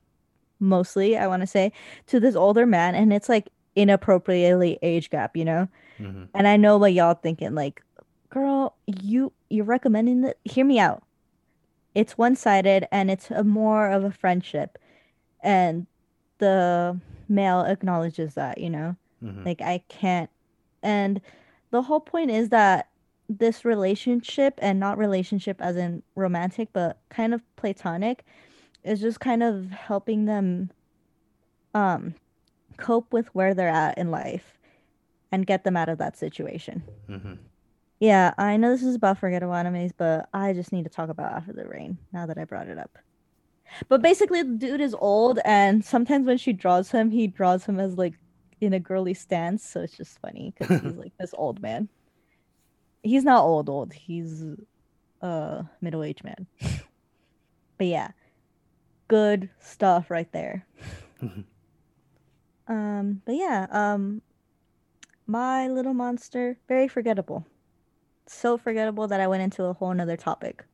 [0.59, 1.71] mostly I want to say
[2.07, 5.67] to this older man and it's like inappropriately age gap you know?
[5.97, 7.81] Hmm and I know what y'all thinking like
[8.29, 11.03] girl you you're recommending that hear me out
[11.95, 14.77] it's one-sided and it's a more of a friendship
[15.41, 15.85] and
[16.39, 20.29] the male acknowledges that you know hmm like I can't.
[20.81, 21.21] And
[21.71, 22.89] the whole point is that
[23.29, 28.25] this relationship and not relationship as in romantic, but kind of platonic
[28.83, 30.71] is just kind of helping them
[31.73, 32.15] um
[32.77, 34.57] cope with where they're at in life
[35.31, 36.83] and get them out of that situation.
[37.07, 37.33] hmm
[38.03, 41.31] Yeah, I know this is about forgettable animes, but I just need to talk about
[41.31, 42.97] After the Rain now that I brought it up.
[43.87, 47.79] But basically, the dude is old, and sometimes when she draws him, he draws him
[47.79, 48.15] as like
[48.59, 49.65] in a girly stance.
[49.65, 51.87] So it's just funny because he's like this old man.
[53.03, 53.93] He's not old, old.
[53.93, 54.43] He's
[55.21, 56.45] a middle aged man.
[57.77, 58.09] but yeah,
[59.07, 60.67] good stuff right there.
[62.67, 64.21] um, but yeah, um,
[65.25, 67.45] My Little Monster, very forgettable.
[68.27, 70.65] So forgettable that I went into a whole nother topic.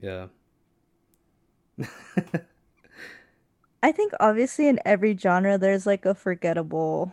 [0.00, 0.26] Yeah.
[3.82, 7.12] I think obviously in every genre there's like a forgettable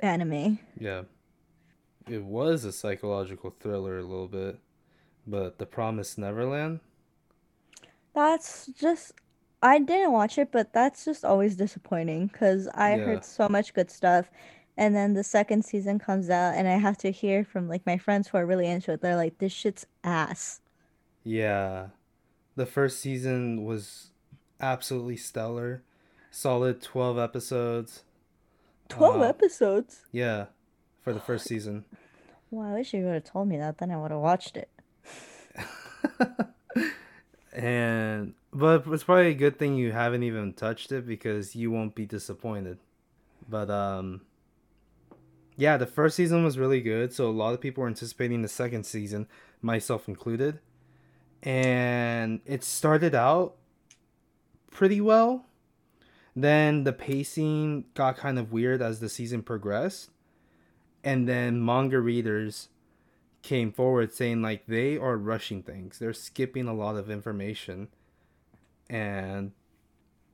[0.00, 0.58] anime.
[0.78, 1.02] yeah.
[2.08, 4.58] It was a psychological thriller a little bit,
[5.26, 6.80] but The Promised Neverland.
[8.14, 9.12] That's just
[9.62, 12.96] I didn't watch it, but that's just always disappointing because I Yeah.
[12.96, 14.30] heard so much good stuff.
[14.76, 17.98] And then the second season comes out and I have to hear from like my
[17.98, 19.00] friends who are really into it.
[19.02, 20.60] They're like, this shit's ass.
[21.22, 21.88] Yeah.
[22.56, 24.10] The first season was
[24.60, 25.82] absolutely stellar.
[26.30, 28.04] Solid 12 episodes.
[28.88, 30.06] 12 Uh, episodes?
[30.12, 30.46] yeah,
[31.02, 31.84] for the first season.
[32.50, 34.68] Well, I wish you would have told me that, then I would have watched it.
[37.52, 41.94] And but it's probably a good thing you haven't even touched it because you won't
[41.94, 42.78] be disappointed.
[43.48, 44.20] But um
[45.60, 48.48] yeah, the first season was really good, so a lot of people were anticipating the
[48.48, 49.28] second season,
[49.60, 50.58] myself included.
[51.42, 53.56] And it started out
[54.70, 55.44] pretty well.
[56.34, 60.10] Then the pacing got kind of weird as the season progressed.
[61.04, 62.68] And then manga readers
[63.42, 65.98] came forward saying like they are rushing things.
[65.98, 67.88] They're skipping a lot of information.
[68.88, 69.52] And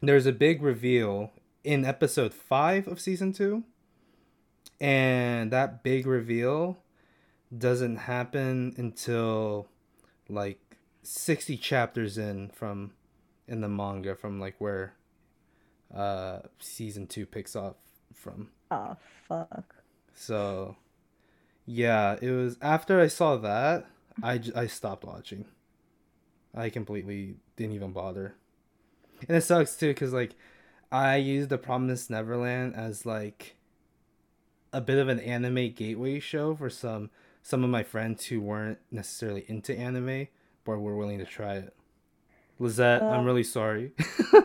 [0.01, 1.33] there's a big reveal
[1.65, 3.65] in episode 5 of season 2.
[4.81, 6.79] And that big reveal
[7.57, 9.69] doesn't happen until
[10.29, 10.61] like
[11.03, 12.93] 60 chapters in from
[13.47, 14.95] in the manga from like where
[15.95, 17.77] uh season 2 picks off
[18.15, 18.51] from.
[18.71, 18.97] Oh,
[19.29, 19.77] fuck.
[20.15, 20.77] So
[21.65, 23.87] yeah, it was after I saw that,
[24.23, 25.47] i i stopped watching.
[26.55, 28.35] I completely didn't even bother.
[29.29, 30.35] And it sucks too cuz like
[30.93, 33.56] I used The Promised Neverland as like
[34.73, 37.11] a bit of an anime gateway show for some
[37.43, 40.29] some of my friends who weren't necessarily into anime
[40.65, 41.75] but were willing to try it.
[42.59, 43.93] Lizette, I'm really sorry.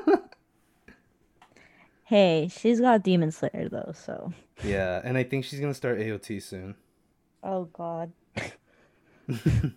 [2.03, 4.33] hey, she's got Demon Slayer though, so.
[4.63, 6.75] yeah, and I think she's to start AOT soon.
[7.43, 8.11] Oh, God.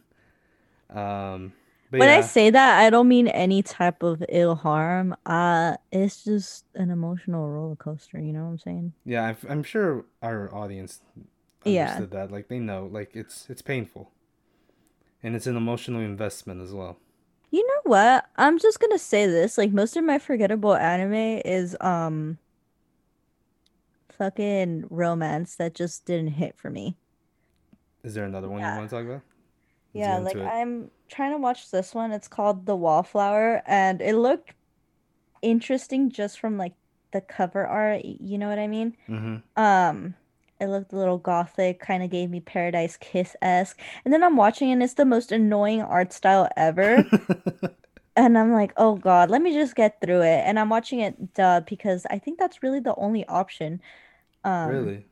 [0.91, 1.53] Um
[1.99, 5.15] but When I say that, I don't mean any type of ill harm.
[5.27, 8.93] Uh, it's just an emotional roller coaster, you know what I'm saying?
[9.05, 11.01] yeah, I'm, I'm sure our audience
[11.65, 11.85] Yeah.
[11.89, 12.31] understood that.
[12.31, 14.11] Like they know, like it's it's painful,
[15.23, 16.99] and it's an emotional investment as well.
[17.51, 18.27] You know what?
[18.37, 19.57] I'm just gonna say this.
[19.57, 22.39] Like most of my forgettable anime is um
[24.11, 26.97] fucking romance that just didn't hit for me.
[28.03, 29.23] Is there another one you want to talk about?
[29.95, 30.43] Yeah, like it.
[30.43, 32.13] I'm trying to watch this one.
[32.13, 34.53] It's called The Wallflower, and it looked
[35.43, 36.75] interesting just from like
[37.13, 38.97] the cover art, you know what I mean?
[39.09, 39.63] Mm-hmm.
[39.63, 40.15] Um,
[40.61, 43.79] it looked a little gothic, kind of gave me Paradise Kiss-esque.
[44.05, 47.05] And then I'm watching and it's the most annoying art style ever.
[48.17, 50.43] And I'm like, oh God, let me just get through it.
[50.47, 53.81] And I'm watching it dubbed because I think that's really the only option.
[54.45, 55.07] Um, really?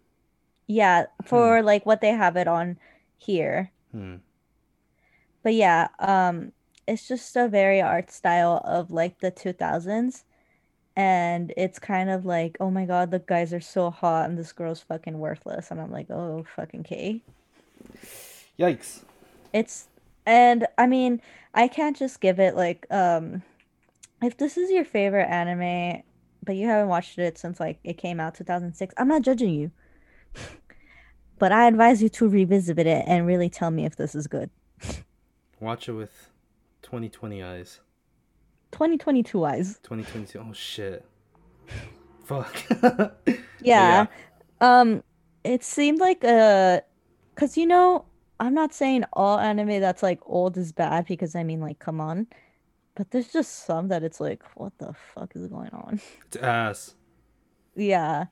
[0.69, 1.27] yeah, Hmm.
[1.27, 2.79] for like what they have it on
[3.19, 3.73] here.
[3.91, 4.17] Hmm.
[5.43, 6.53] But yeah, um,
[6.87, 10.25] it's just a very art style of like the 2000s.
[10.95, 14.53] And it's kind of like, oh my God, the guys are so hot and this
[14.53, 15.71] girl's fucking worthless.
[15.71, 17.23] And I'm like, oh, fucking K.
[18.59, 19.01] Yikes!
[19.55, 19.89] It's,
[20.27, 21.23] and I mean,
[21.55, 23.43] I can't just give it like, um,
[24.23, 26.03] if this is your favorite anime,
[26.45, 29.71] but you haven't watched it since like it came out 2006, I'm not judging you.
[31.39, 34.49] But I advise you to revisit it and really tell me if this is good.
[35.63, 36.29] Watch it with
[36.83, 37.79] 2020 eyes.
[38.73, 39.79] 2022 eyes.
[39.85, 40.41] 2022.
[40.41, 41.07] Oh shit!
[42.25, 42.55] Fuck.
[43.65, 44.07] Yeah.
[44.61, 44.81] yeah.
[44.81, 45.05] Um,
[45.45, 46.81] it seemed like uh,
[47.37, 48.07] cause you know,
[48.41, 52.01] I'm not saying all anime that's like old is bad because I mean like come
[52.01, 52.27] on,
[52.97, 56.01] but there's just some that it's like what the fuck is going on?
[56.27, 56.97] It's ass.
[57.77, 58.25] Yeah.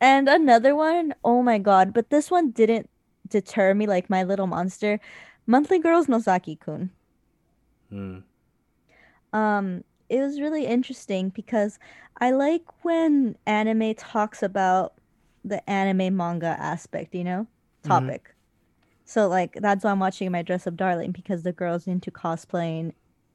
[0.00, 2.88] And another one, oh my God, but this one didn't
[3.26, 5.00] deter me like My Little Monster.
[5.48, 6.92] Monthly Girls Nozaki-kun.
[7.90, 8.18] Hmm.
[9.32, 11.78] Um, it was really interesting because
[12.20, 14.94] I like when anime talks about
[15.44, 17.46] the anime manga aspect, you know,
[17.84, 18.10] Mm-hmm.
[18.10, 18.34] topic.
[19.04, 22.92] So like that's why I'm watching My Dress Up Darling because the girl's into cosplaying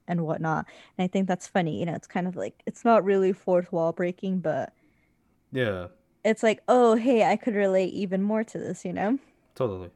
[0.08, 0.66] and whatnot.
[0.98, 1.80] And I think that's funny.
[1.80, 4.72] You know, it's kind of like it's not really fourth wall breaking, but
[5.52, 5.88] Yeah,
[6.24, 9.18] it's like, oh hey, I could relate even more to this, you know?
[9.54, 9.90] totally.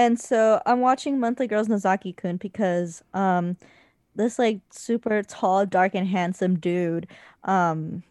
[0.00, 3.56] And so I'm watching Monthly Girls Nozaki-kun because um
[4.16, 7.06] this like super tall, dark and handsome dude,
[7.44, 8.02] um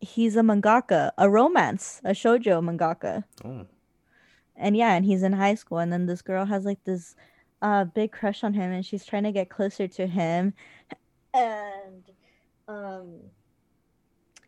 [0.00, 3.24] he's a mangaka, a romance, a shojo mangaka.
[3.44, 3.66] Oh,
[4.56, 7.14] And yeah, and he's in high school and then this girl has like this
[7.62, 10.54] uh big crush on him and she's trying to get closer to him.
[11.32, 12.04] And
[12.68, 13.30] um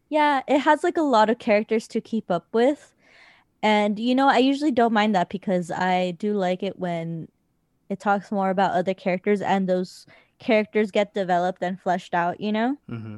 [0.08, 2.94] yeah, it has like a lot of characters to keep up with.
[3.62, 7.28] And you know, I usually don't mind that because I do like it when
[7.88, 10.06] it talks more about other characters and those
[10.38, 12.76] characters get developed and fleshed out, you know?
[12.90, 13.16] mm-hmm.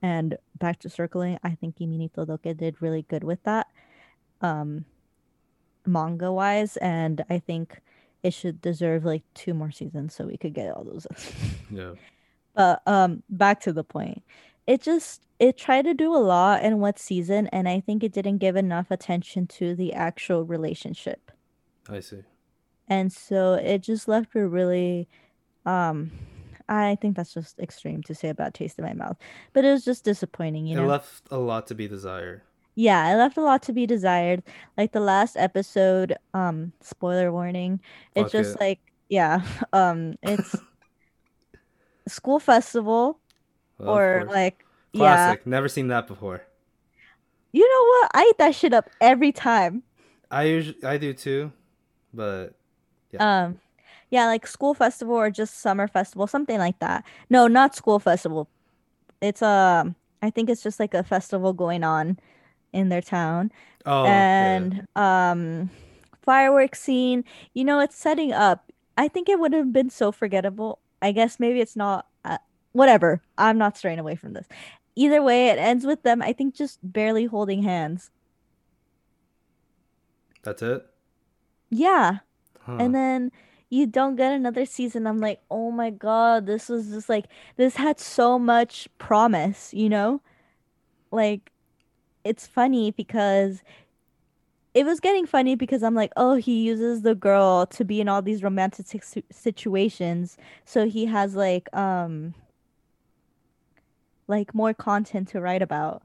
[0.00, 3.68] And back to circling, I think Kimi ni Todoke did really good with that,
[4.40, 4.84] um,
[5.86, 7.80] manga wise, and I think
[8.22, 11.06] it should deserve like two more seasons so we could get all those.
[11.70, 11.92] Yeah,
[12.54, 14.22] But um, back to the point.
[14.66, 18.12] It just it tried to do a lot in what season, and I think it
[18.12, 21.32] didn't give enough attention to the actual relationship.
[21.90, 22.22] I see.
[22.86, 25.08] And so it just left me really
[25.66, 26.12] um
[26.68, 29.16] I think that's just extreme to say about Taste in My Mouth.
[29.52, 30.82] But it was just disappointing, you know.
[30.82, 30.92] It know?
[30.92, 32.42] left a lot to be desired.
[32.76, 34.44] Yeah, it left a lot to be desired.
[34.78, 37.80] Like the last episode, um, spoiler warning,
[38.14, 38.60] it's just it.
[38.60, 38.78] like
[39.08, 40.54] yeah, um, it's
[42.06, 43.18] school festival
[43.78, 44.34] Well, or course.
[44.94, 45.14] Like yeah.
[45.14, 45.46] Classic.
[45.46, 46.42] Never seen that before.
[47.52, 48.10] You know what?
[48.14, 49.82] I eat that shit up every time.
[50.30, 51.52] I usually I do too,
[52.14, 52.54] but
[53.10, 53.44] yeah.
[53.44, 53.60] Um,
[54.10, 57.04] yeah, like school festival or just summer festival, something like that.
[57.30, 58.48] No, not school festival.
[59.20, 62.18] It's um, I think it's just like a festival going on
[62.72, 63.52] in their town.
[63.84, 65.70] Oh yeah, And um,
[66.22, 67.24] fireworks scene,
[67.54, 68.70] you know, it's setting up.
[68.96, 70.78] I think it would have been so forgettable.
[71.00, 72.06] I guess maybe it's not.
[72.24, 72.38] Uh,
[72.72, 73.20] whatever.
[73.38, 74.46] I'm not straying away from this.
[74.94, 78.10] Either way, it ends with them, I think, just barely holding hands.
[80.42, 80.86] that's it.
[81.70, 82.18] Yeah.
[82.60, 82.76] Huh.
[82.78, 83.32] And then
[83.70, 85.06] you don't get another season.
[85.06, 87.26] I'm like, oh my God, this was just like,
[87.56, 90.20] this had so much promise, you know?
[91.10, 91.50] Like,
[92.24, 93.62] it's funny because
[94.74, 98.08] it was getting funny because I'm like, oh, he uses the girl to be in
[98.08, 100.36] all these romantic situations.
[100.64, 102.34] So he has like, um,
[104.26, 106.02] like more content to write about,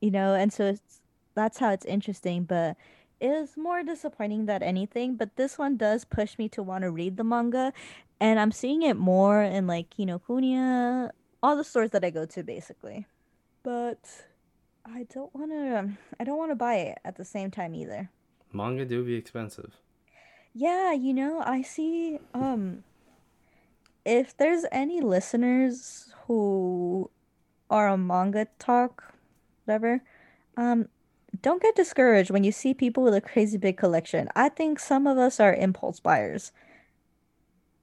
[0.00, 0.34] you know?
[0.34, 1.00] And so it's,
[1.34, 2.44] that's how it's interesting.
[2.44, 2.76] But
[3.20, 5.16] it was more disappointing than anything.
[5.16, 7.72] But this one does push me to want to read the manga.
[8.20, 11.10] And I'm seeing it more in like Kinokuniya,
[11.42, 13.06] all the stores that I go to basically.
[13.62, 13.98] But
[14.84, 18.10] I don't want to, I don't want to buy it at the same time either.
[18.52, 19.74] Manga do be expensive.
[20.54, 22.84] Yeah, you know, I see, um,
[24.06, 27.10] if there's any listeners who
[27.70, 29.14] are a manga talk,
[29.64, 30.02] whatever,
[30.56, 30.88] um,
[31.42, 34.28] don't get discouraged when you see people with a crazy big collection.
[34.34, 36.52] I think some of us are impulse buyers.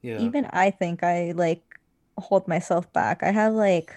[0.02, 0.20] Yeah.
[0.20, 1.62] Even I think I like
[2.18, 3.24] hold myself back.
[3.24, 3.96] I have like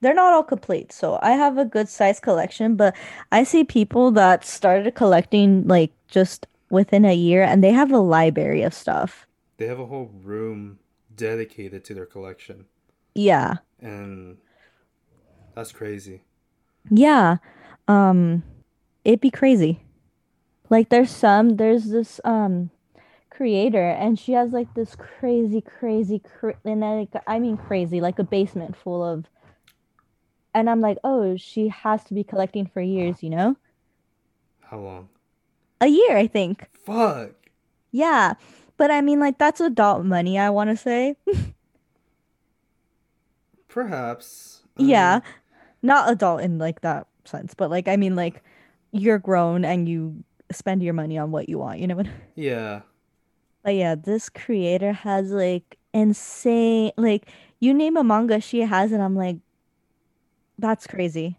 [0.00, 2.94] they're not all complete, so I have a good size collection, but
[3.32, 7.98] I see people that started collecting like just within a year and they have a
[7.98, 9.26] library of stuff.
[9.56, 10.78] They have a whole room
[11.14, 12.66] dedicated to their collection.
[13.14, 13.54] Yeah.
[13.80, 14.38] And
[15.54, 16.22] that's crazy.
[16.90, 17.38] Yeah.
[17.88, 18.42] Um
[19.04, 19.80] it'd be crazy.
[20.70, 22.70] Like there's some there's this um
[23.30, 28.18] creator and she has like this crazy crazy cra- and like I mean crazy like
[28.18, 29.26] a basement full of
[30.54, 33.56] and I'm like, "Oh, she has to be collecting for years, you know?"
[34.60, 35.08] How long?
[35.80, 36.68] A year, I think.
[36.72, 37.32] Fuck.
[37.90, 38.34] Yeah.
[38.76, 41.16] But I mean like that's adult money, I want to say.
[43.68, 44.62] Perhaps.
[44.78, 45.20] I Yeah.
[45.84, 48.42] Not adult in like that sense, but like I mean like
[48.90, 52.08] you're grown and you spend your money on what you want, you know what?
[52.34, 52.80] yeah.
[53.62, 57.28] But yeah, this creator has like insane like
[57.60, 59.36] you name a manga she has and I'm like
[60.58, 61.38] that's crazy.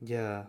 [0.00, 0.44] Yeah.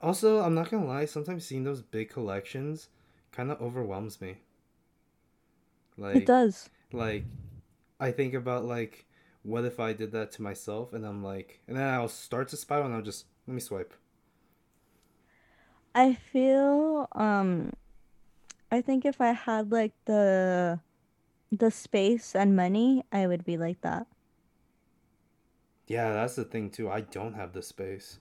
[0.00, 2.88] Also, I'm not gonna lie, sometimes seeing those big collections
[3.32, 4.38] kind of overwhelms me.
[5.96, 6.70] Like It does.
[6.92, 7.24] like,
[7.98, 9.06] I think about like,
[9.48, 10.92] what if I did that to myself?
[10.92, 13.94] And I'm like, and then I'll start to spiral, and I'll just let me swipe.
[15.94, 17.72] I feel um
[18.70, 20.80] I think if I had like the
[21.52, 24.06] the space and money, I would be like that.
[25.88, 26.88] Yeah, that's the thing too.
[26.88, 28.20] I don't have the space.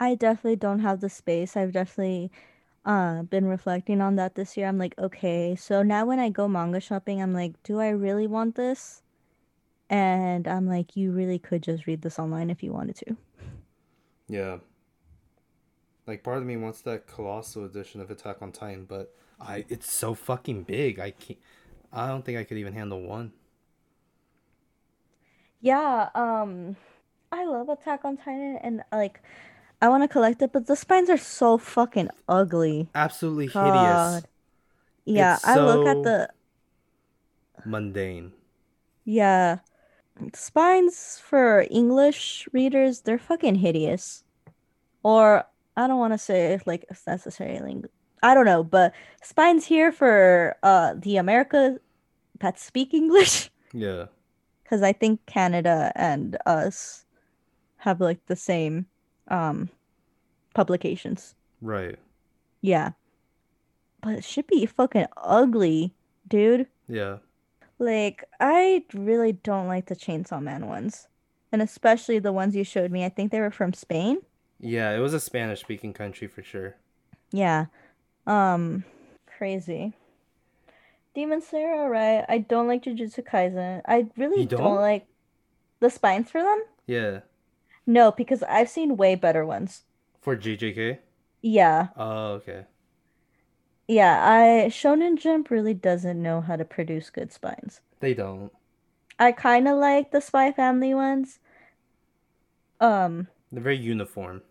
[0.00, 1.56] I definitely don't have the space.
[1.56, 2.30] I've definitely
[2.84, 4.66] uh been reflecting on that this year.
[4.68, 8.26] I'm like, okay, so now when I go manga shopping, I'm like, do I really
[8.26, 9.02] want this?
[9.90, 13.16] And I'm like, you really could just read this online if you wanted to.
[14.28, 14.58] Yeah.
[16.06, 19.92] Like part of me wants that colossal edition of Attack on Titan, but I it's
[19.92, 21.00] so fucking big.
[21.00, 21.38] I can't.
[21.92, 23.32] I don't think I could even handle one.
[25.60, 26.76] Yeah, um,
[27.32, 29.20] I love Attack on Titan and like
[29.82, 32.88] I want to collect it, but the spines are so fucking ugly.
[32.94, 34.22] Absolutely hideous.
[35.04, 36.30] Yeah, I look at the
[37.64, 38.32] mundane.
[39.04, 39.58] yeah,
[40.34, 44.24] spines for English readers, they're fucking hideous.
[45.02, 45.44] Or
[45.76, 47.82] I don't want to say like it's necessarily
[48.22, 48.92] I don't know, but
[49.22, 51.78] spines here for uh the America
[52.40, 54.06] that speak English Yeah.
[54.62, 57.04] because I think Canada and us
[57.78, 58.86] have like the same
[59.28, 59.68] um
[60.54, 61.34] publications.
[61.62, 61.98] Right.
[62.60, 62.90] Yeah.
[64.02, 65.94] But it should be fucking ugly,
[66.28, 66.66] dude.
[66.88, 67.18] Yeah.
[67.80, 71.08] Like, I really don't like the Chainsaw Man ones.
[71.50, 73.04] And especially the ones you showed me.
[73.04, 74.18] I think they were from Spain.
[74.60, 74.92] Yeah.
[74.92, 76.76] It was a Spanish speaking country for sure.
[77.32, 77.66] Yeah.
[78.26, 78.84] Um,
[79.26, 79.94] crazy.
[81.14, 82.24] Demon Slayer, alright.
[82.28, 83.80] I don't like Jujutsu Kaisen.
[83.86, 84.76] I really You don't don't?
[84.76, 85.06] like
[85.80, 86.62] the spines for them.
[86.86, 87.20] Yeah.
[87.86, 89.82] No, because I've seen way better ones.
[90.20, 90.98] For JJK.
[91.42, 91.88] Yeah.
[91.96, 92.66] Oh, okay.
[93.90, 97.80] Yeah, I Shonen Jump really doesn't know how to produce good spines.
[97.98, 98.52] They don't.
[99.18, 101.40] I kind of like the Spy Family ones.
[102.80, 104.42] Um, They're very uniform.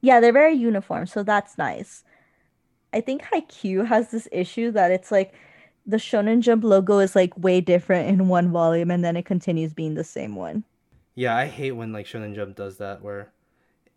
[0.00, 2.04] yeah, they're very uniform, so that's nice.
[2.92, 5.34] I think Haikyuu has this issue that it's like
[5.86, 9.74] the Shonen Jump logo is like way different in one volume and then it continues
[9.74, 10.64] being the same one.
[11.14, 13.32] Yeah, I hate when like Shonen Jump does that, where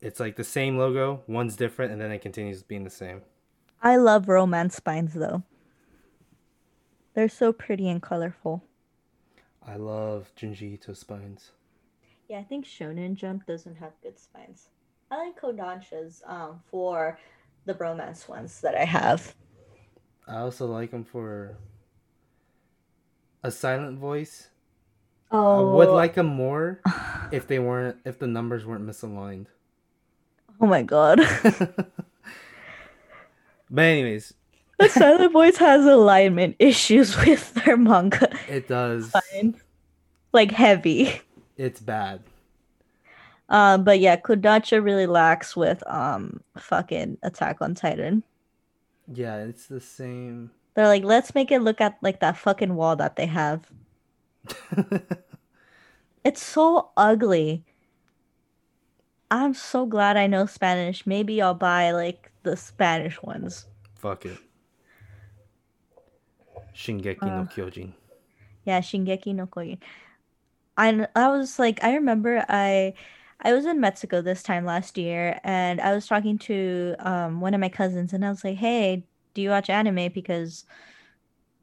[0.02, 3.22] it's like the same logo, one's different, and then it continues being the same.
[3.82, 5.44] I love romance spines though.
[7.14, 8.66] They're so pretty and colorful.
[9.66, 11.52] I love Junji Ito spines.
[12.28, 14.70] Yeah, I think Shonen Jump doesn't have good spines.
[15.12, 17.20] I like Kodansha's um for
[17.66, 19.36] the romance ones that I have.
[20.28, 21.58] I also like them for
[23.44, 24.50] a silent voice.
[25.32, 25.38] Oh.
[25.50, 26.82] I Oh, would like them more
[27.32, 29.48] if they weren't if the numbers weren't misaligned.
[30.60, 31.20] oh my god.
[33.72, 34.34] But anyways,
[34.80, 39.08] The Silent Voice has alignment issues with their manga it does.
[39.10, 39.56] spines.
[40.34, 41.22] Like heavy.
[41.58, 42.22] It's bad.
[43.50, 48.24] Um, but yeah, Kodansha really lacks with um fucking Attack on Titan.
[49.14, 50.52] Yeah, it's the same.
[50.74, 53.70] They're like, let's make it look at like that fucking wall that they have.
[56.24, 57.66] It's so ugly.
[59.32, 61.08] I'm so glad I know Spanish.
[61.08, 63.66] Maybe I'll buy like the Spanish ones.
[63.96, 64.38] Fuck it.
[66.76, 67.94] Shingeki Uh, no Kyojin.
[68.66, 69.80] Yeah, Shingeki no Kyojin.
[70.78, 72.94] I I was like I remember I
[73.42, 77.54] I was in Mexico this time last year and I was talking to um one
[77.54, 80.66] of my cousins and I was like, "Hey, do you watch anime?" Because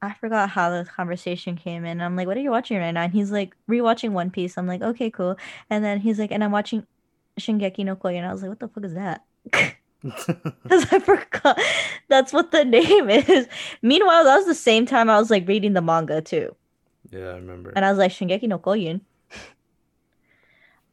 [0.01, 2.01] I forgot how the conversation came in.
[2.01, 4.67] I'm like, "What are you watching right now?" And he's like, "Rewatching One Piece." I'm
[4.67, 5.37] like, "Okay, cool."
[5.71, 6.87] And then he's like, "And I'm watching
[7.39, 9.25] Shingeki no Kyojin." I was like, "What the fuck is that?"
[10.03, 11.59] Because I forgot
[12.09, 13.49] that's what the name is.
[13.83, 16.55] Meanwhile, that was the same time I was like reading the manga too.
[17.11, 17.73] yeah, I remember.
[17.75, 19.01] And I was like, Shingeki no Kyojin.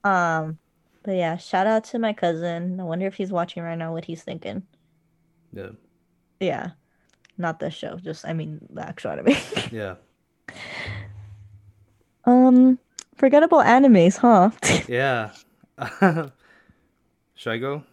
[0.04, 0.58] Um,
[1.04, 2.80] but yeah, shout out to my cousin.
[2.80, 4.64] I wonder if he's watching right now, what he's thinking.
[5.54, 5.70] Yeah.
[6.40, 6.72] Yeah,
[7.38, 9.36] not the show, just I mean the actual anime.
[9.72, 9.96] Yeah.
[12.26, 12.80] Um,
[13.16, 14.50] forgettable animes, huh?
[14.88, 15.32] Yeah.
[17.36, 17.84] Should I go?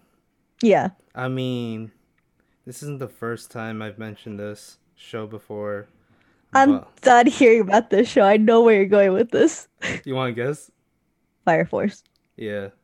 [0.63, 0.91] Yeah.
[1.15, 1.91] I mean,
[2.67, 5.89] this isn't the first time I've mentioned this show before.
[6.55, 8.23] I'm but- done hearing about this show.
[8.23, 9.69] I know where you're going with this.
[10.05, 10.71] you want to guess?
[11.45, 12.03] Fire Force.
[12.37, 12.69] Yeah.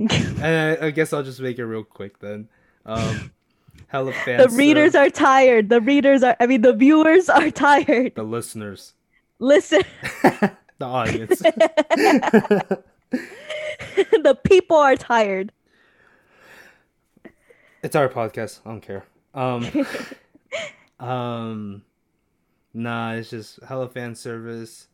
[0.00, 2.48] And I, I guess I'll just make it real quick then.
[2.86, 3.30] Um,
[3.88, 4.50] hella fans.
[4.50, 5.68] The readers are tired.
[5.68, 8.14] The readers are, I mean, the viewers are tired.
[8.14, 8.94] the listeners,
[9.38, 9.82] Listen,
[10.22, 11.42] the audience.
[14.22, 15.52] the people are tired.
[17.82, 18.60] it's our podcast.
[18.64, 19.04] I don't care.
[19.34, 19.66] Um,
[21.00, 21.82] um,
[22.74, 24.88] nah, it's just hella fan service.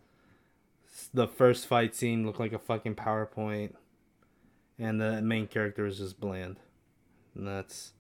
[1.13, 3.75] The first fight scene looked like a fucking PowerPoint,
[4.79, 6.57] and the main character is just bland,
[7.35, 7.93] and that's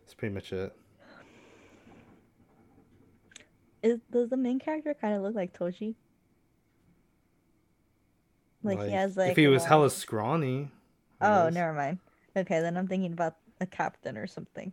[0.00, 0.74] that's pretty much it.
[3.82, 5.94] Is, does the main character kind of look like Toshi?
[8.76, 10.70] Like, he has like if he was long- hella scrawny.
[11.20, 11.98] Oh, never mind.
[12.36, 14.72] Okay, then I'm thinking about a captain or something.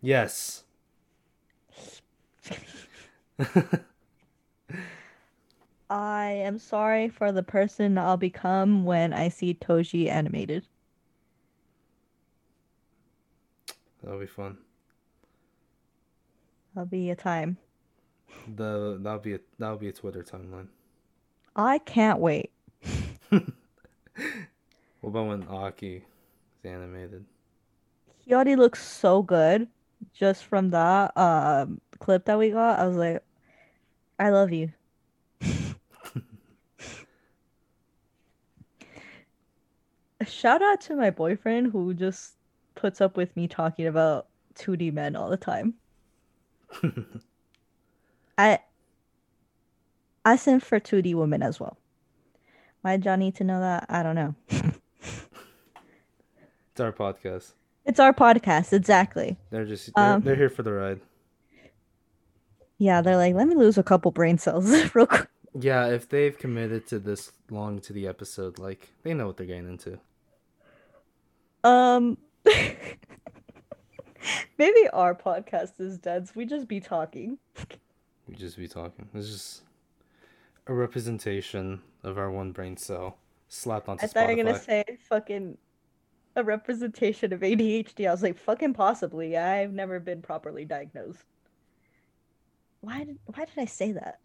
[0.00, 0.64] Yes.
[5.90, 10.66] I am sorry for the person I'll become when I see Toji animated.
[14.02, 14.58] That'll be fun.
[16.74, 17.56] That'll be a time.
[18.56, 20.66] The that'll be a that'll be a Twitter timeline.
[21.56, 22.50] I can't wait.
[25.04, 26.02] What about when Aki is
[26.64, 27.26] animated?
[28.24, 29.68] He already looks so good
[30.14, 32.78] just from that um clip that we got.
[32.78, 33.22] I was like,
[34.18, 34.72] I love you.
[40.26, 42.36] Shout out to my boyfriend who just
[42.74, 45.74] puts up with me talking about 2D men all the time.
[48.38, 48.60] I
[50.24, 51.76] I sent for 2D women as well.
[52.84, 53.86] Why did y'all need to know that?
[53.88, 54.34] I don't know.
[56.72, 57.52] It's our podcast.
[57.86, 59.36] It's our podcast, exactly.
[59.50, 61.00] They're just they're, Um, they're here for the ride.
[62.78, 65.28] Yeah, they're like, let me lose a couple brain cells real quick.
[65.56, 69.46] Yeah, if they've committed to this long to the episode, like they know what they're
[69.46, 70.00] getting into.
[71.62, 72.18] Um,
[74.58, 76.26] maybe our podcast is dead.
[76.26, 77.38] So we just be talking.
[78.26, 79.08] We just be talking.
[79.14, 79.62] It's just
[80.66, 84.84] a representation of our one brain cell slapped onto I thought you were gonna say
[85.08, 85.58] fucking
[86.36, 88.08] a representation of ADHD.
[88.08, 89.36] I was like, fucking possibly.
[89.36, 91.24] I've never been properly diagnosed.
[92.80, 94.18] Why did Why did I say that?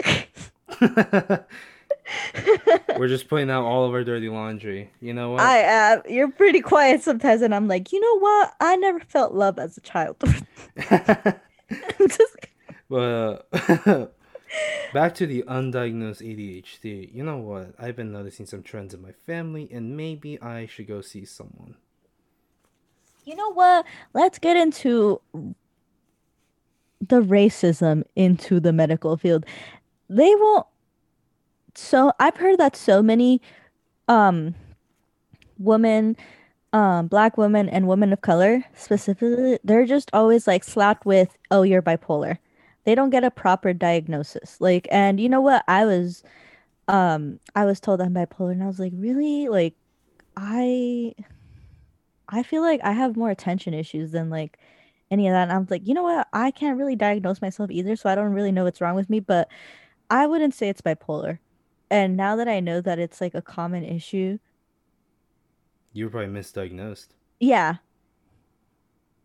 [2.97, 4.89] We're just putting out all of our dirty laundry.
[4.99, 5.41] You know what?
[5.41, 6.01] I am.
[6.09, 8.53] You're pretty quiet sometimes, and I'm like, you know what?
[8.59, 10.17] I never felt love as a child.
[10.89, 11.39] I'm
[11.99, 12.35] just
[12.89, 14.15] but
[14.93, 17.13] back to the undiagnosed ADHD.
[17.13, 17.73] You know what?
[17.79, 21.75] I've been noticing some trends in my family, and maybe I should go see someone.
[23.25, 23.85] You know what?
[24.13, 25.21] Let's get into
[27.07, 29.45] the racism into the medical field.
[30.09, 30.65] They won't.
[31.75, 33.41] So I've heard that so many
[34.07, 34.55] um
[35.57, 36.17] women,
[36.73, 41.63] um black women and women of color specifically, they're just always like slapped with, "Oh,
[41.63, 42.39] you're bipolar."
[42.85, 44.59] They don't get a proper diagnosis.
[44.61, 45.63] Like, and you know what?
[45.67, 46.23] I was
[46.87, 49.75] um I was told I'm bipolar and I was like, "Really?" Like
[50.37, 51.13] I
[52.27, 54.59] I feel like I have more attention issues than like
[55.11, 55.43] any of that.
[55.43, 56.27] And I'm like, you know what?
[56.33, 59.19] I can't really diagnose myself either, so I don't really know what's wrong with me,
[59.19, 59.49] but
[60.09, 61.39] I wouldn't say it's bipolar.
[61.91, 64.37] And now that I know that it's like a common issue,
[65.93, 67.09] You were probably misdiagnosed.
[67.39, 67.77] yeah.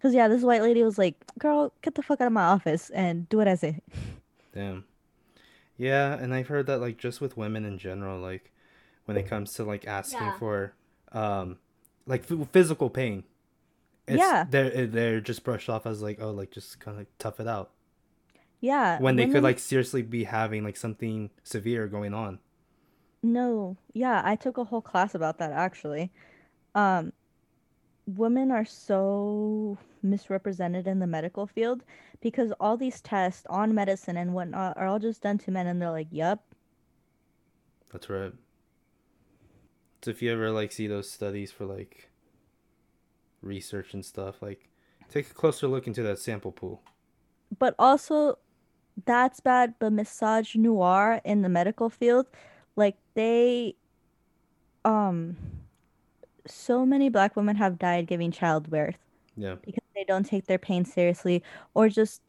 [0.05, 2.91] Because, yeah, this white lady was like, girl, get the fuck out of my office
[2.91, 3.81] and do what I say.
[4.53, 4.85] Damn.
[5.79, 8.53] Yeah, and I've heard that like just with women in general, like
[9.07, 10.39] when it comes to like asking Yeah.
[10.39, 10.75] for
[11.13, 11.57] um
[12.07, 13.25] like ph- physical pain,
[14.07, 14.45] it's, Yeah.
[14.51, 17.71] they're they're just brushed off as like oh like just kind of tough it out
[18.61, 18.99] Yeah.
[19.01, 22.41] when they could women- like seriously be having like something severe going on.
[23.23, 26.13] No, yeah, I took a whole class about that actually.
[26.75, 27.15] Um,
[28.07, 31.83] women are so misrepresented in the medical field
[32.21, 35.81] because all these tests on medicine and whatnot are all just done to men, and
[35.81, 36.45] they're like, "Yup,
[37.93, 38.33] That's right.
[40.03, 42.11] So if you ever like see those studies for like
[43.41, 44.69] research and stuff, like
[45.09, 46.83] take a closer look into that sample pool.
[47.59, 48.39] but also
[49.07, 52.27] that's bad, but misogynoir in the medical field,
[52.77, 53.75] like they,
[54.85, 55.37] um,
[56.47, 58.97] so many black women have died giving childbirth.
[59.37, 59.57] Yeah.
[59.65, 61.43] because they don't take their pain seriously
[61.75, 62.23] or just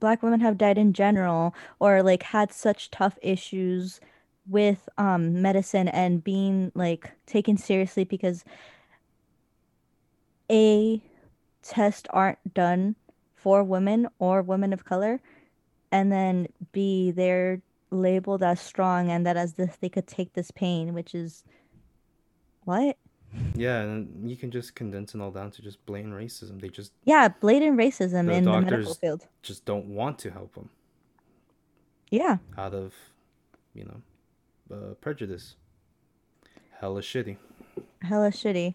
[0.00, 4.00] black women have died in general or like had such tough issues
[4.48, 8.44] with um medicine and being like taken seriously because
[10.50, 11.02] a
[11.62, 12.94] tests aren't done
[13.34, 15.20] for women or women of color
[15.90, 17.60] and then b they're
[17.90, 21.44] labeled as strong and that as if they could take this pain which is
[22.64, 22.96] what
[23.54, 26.60] Yeah, and you can just condense it all down to just blatant racism.
[26.60, 30.54] They just yeah blatant racism The in the medical field just don't want to help
[30.54, 30.70] them
[32.10, 32.94] yeah out of,
[33.74, 35.56] you know, uh, prejudice.
[36.80, 37.36] Hella shitty.
[38.02, 38.74] hella shitty.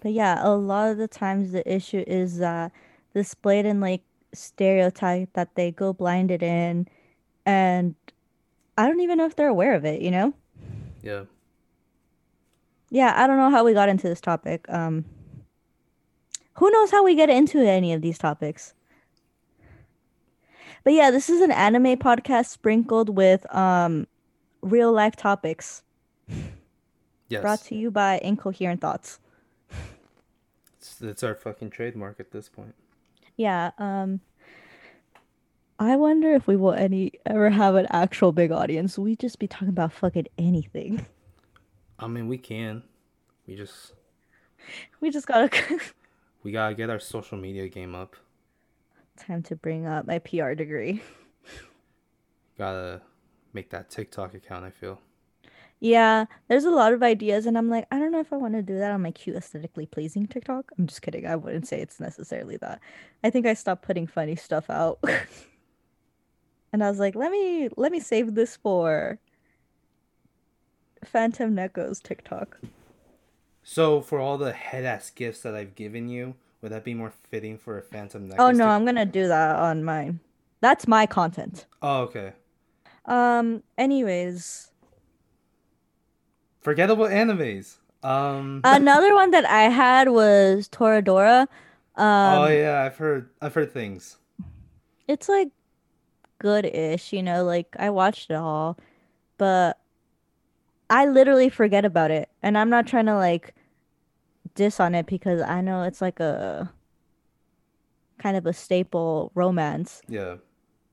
[0.00, 2.72] But yeah, a lot of the times the issue is that
[3.12, 4.02] this blatant like
[4.32, 6.88] stereotype that they go blinded in,
[7.44, 7.94] and
[8.78, 10.32] I don't even know if they're aware of it, you know?
[11.02, 11.24] Yeah.
[12.90, 14.66] Yeah, I don't know how we got into this topic.
[14.68, 15.04] Um,
[16.54, 18.74] who knows how we get into any of these topics?
[20.82, 24.06] But yeah, this is an anime podcast sprinkled with um
[24.62, 25.82] real life topics
[27.28, 27.42] Yes.
[27.42, 29.20] brought to you by Incoherent Thoughts.
[30.78, 32.74] It's, it's our fucking trademark at this point.
[33.36, 34.20] Yeah, um
[35.78, 38.98] I wonder if we will any ever have an actual big audience.
[38.98, 41.06] We just be talking about fucking anything.
[42.00, 42.82] I mean, we can.
[43.46, 43.92] We just
[45.00, 45.50] We just gotta
[46.42, 48.16] we gotta get our social media game up.
[49.16, 51.02] time to bring up my PR degree.
[52.58, 53.02] Gotta
[53.52, 54.64] make that TikTok account.
[54.64, 55.00] I feel.
[55.80, 58.52] Yeah, there's a lot of ideas, and I'm like, I don't know if I want
[58.54, 60.72] to do that on my cute, aesthetically pleasing TikTok.
[60.78, 61.26] I'm just kidding.
[61.26, 62.80] I wouldn't say it's necessarily that.
[63.24, 65.02] I think I stopped putting funny stuff out.
[66.72, 69.18] And I was like, let me let me save this for
[71.04, 72.58] Phantom Neko's TikTok.
[73.62, 77.10] So for all the head ass gifts that I've given you, would that be more
[77.10, 78.40] fitting for a Phantom Necklace?
[78.40, 80.20] Oh no, I'm gonna do that on mine.
[80.60, 81.66] That's my content.
[81.82, 82.32] Oh okay.
[83.06, 84.70] Um, anyways,
[86.60, 87.76] Forgettable animes.
[88.02, 88.60] Um.
[88.64, 91.42] another one that I had was Toradora.
[91.96, 93.30] Um, oh yeah, I've heard.
[93.40, 94.18] I've heard things.
[95.08, 95.48] it's like
[96.38, 98.78] good-ish, you know, like I watched it all,
[99.38, 99.78] but
[100.90, 102.28] I literally forget about it.
[102.42, 103.54] And I'm not trying to like
[104.54, 106.72] diss on it because I know it's like a
[108.18, 110.36] kind of a staple romance, Yeah.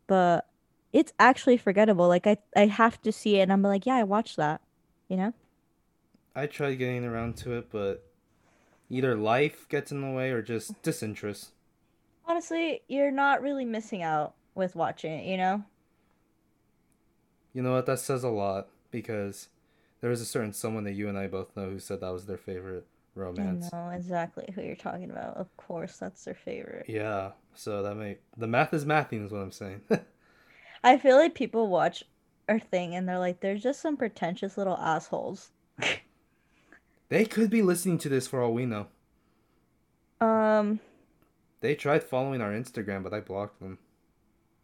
[0.06, 0.48] but
[0.94, 2.08] it's actually forgettable.
[2.08, 4.62] Like I I have to see it and I'm like, yeah, I watched that,
[5.10, 5.34] you know?
[6.36, 8.06] I tried getting around to it, but
[8.90, 11.52] either life gets in the way or just disinterest.
[12.26, 15.64] Honestly, you're not really missing out with watching it, you know?
[17.54, 17.88] You know what?
[17.88, 19.50] That says a lot because
[20.08, 22.26] there was a certain someone that you and I both know who said that was
[22.26, 23.70] their favorite romance.
[23.74, 25.36] I know exactly who you're talking about.
[25.36, 26.86] Of course, that's their favorite.
[26.88, 27.32] Yeah.
[27.56, 29.82] So that may the math is mathing is what I'm saying.
[30.86, 32.06] I feel like people watch
[32.48, 35.52] our thing and they're like, they're just some pretentious little assholes.
[37.10, 38.88] they could be listening to this for all we know.
[40.22, 40.80] Um,
[41.60, 43.78] They tried following our Instagram, but I blocked them.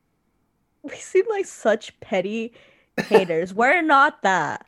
[0.84, 2.54] we seem like such petty
[2.98, 3.54] haters.
[3.54, 4.68] We're not that.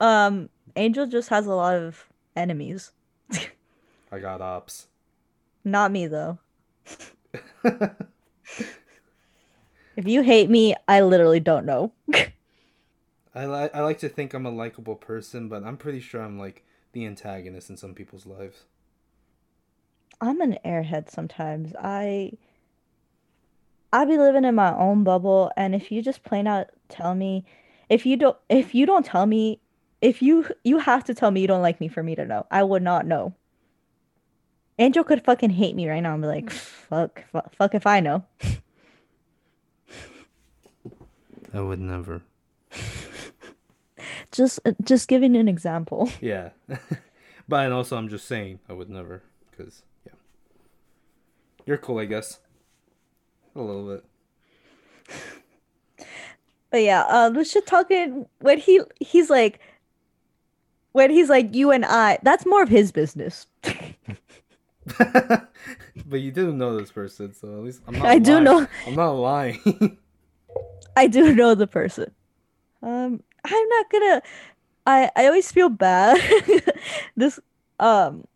[0.00, 2.92] Um, Angel just has a lot of enemies.
[4.12, 4.86] I got ops.
[5.64, 6.38] Not me though.
[9.98, 11.92] If you hate me, I literally don't know.
[13.34, 16.38] I li- I like to think I'm a likable person, but I'm pretty sure I'm
[16.38, 18.64] like the antagonist in some people's lives.
[20.20, 21.74] I'm an airhead sometimes.
[21.82, 22.32] I
[23.92, 27.44] I be living in my own bubble, and if you just plain out tell me,
[27.88, 29.60] if you don't, if you don't tell me,
[30.00, 32.46] if you you have to tell me you don't like me for me to know,
[32.50, 33.34] I would not know.
[34.78, 37.98] Angel could fucking hate me right now and be like, fuck, fuck, fuck if I
[38.00, 38.24] know.
[41.52, 42.22] I would never.
[44.30, 46.10] Just, just giving an example.
[46.20, 46.50] Yeah.
[47.48, 49.22] but and also I'm just saying I would never
[49.56, 50.12] cuz yeah.
[51.64, 52.38] You're cool, I guess.
[53.56, 54.04] A little bit.
[56.70, 59.60] But yeah, uh, let's just talking when he he's like,
[60.98, 62.18] when he's like you and I.
[62.24, 63.46] That's more of his business.
[64.98, 65.46] but
[66.10, 68.66] you do know this person, so at least I'm not I do know.
[68.84, 69.96] I'm not lying.
[70.96, 72.10] I do know the person.
[72.82, 74.22] Um, I'm not gonna.
[74.88, 76.20] I I always feel bad.
[77.16, 77.38] this
[77.78, 78.26] um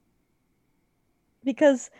[1.43, 1.91] because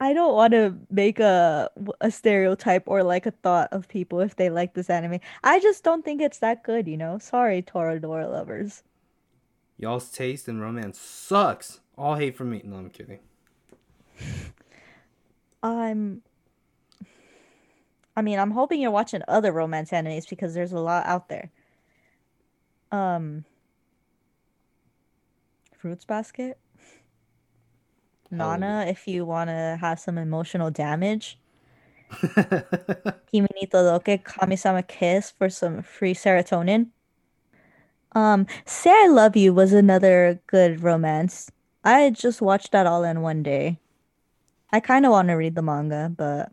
[0.00, 1.70] I don't want to make a
[2.02, 5.20] a stereotype or like a thought of people if they like this anime.
[5.42, 7.16] I just don't think it's that good, you know.
[7.16, 8.82] Sorry, Toradora lovers.
[9.82, 11.80] Y'all's taste in romance sucks.
[11.98, 12.62] All hate from me.
[12.64, 13.18] No, I'm kidding.
[15.60, 16.22] I'm.
[18.16, 21.50] I mean, I'm hoping you're watching other romance animes because there's a lot out there.
[22.92, 23.44] Um,
[25.76, 26.58] Fruits Basket,
[28.30, 31.40] Nana, if you want to have some emotional damage.
[33.32, 36.90] Kimi ni Todoke Kami-sama Kiss for some free serotonin.
[38.14, 41.50] Um, Say I Love You was another good romance.
[41.84, 43.78] I just watched that all in one day.
[44.70, 46.52] I kind of want to read the manga, but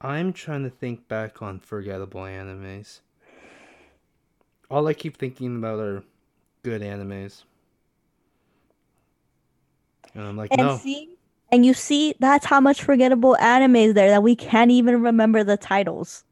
[0.00, 3.00] I'm trying to think back on forgettable animes.
[4.70, 6.04] All I keep thinking about are
[6.62, 7.44] good animes.
[10.14, 10.78] And I'm like, and no.
[10.78, 11.16] see,
[11.52, 15.44] and you see, that's how much forgettable anime is there that we can't even remember
[15.44, 16.24] the titles.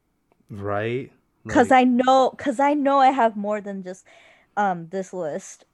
[0.51, 1.13] Right?
[1.49, 4.05] Cause Like, I know, cause I know I have more than just
[4.57, 5.65] um this list.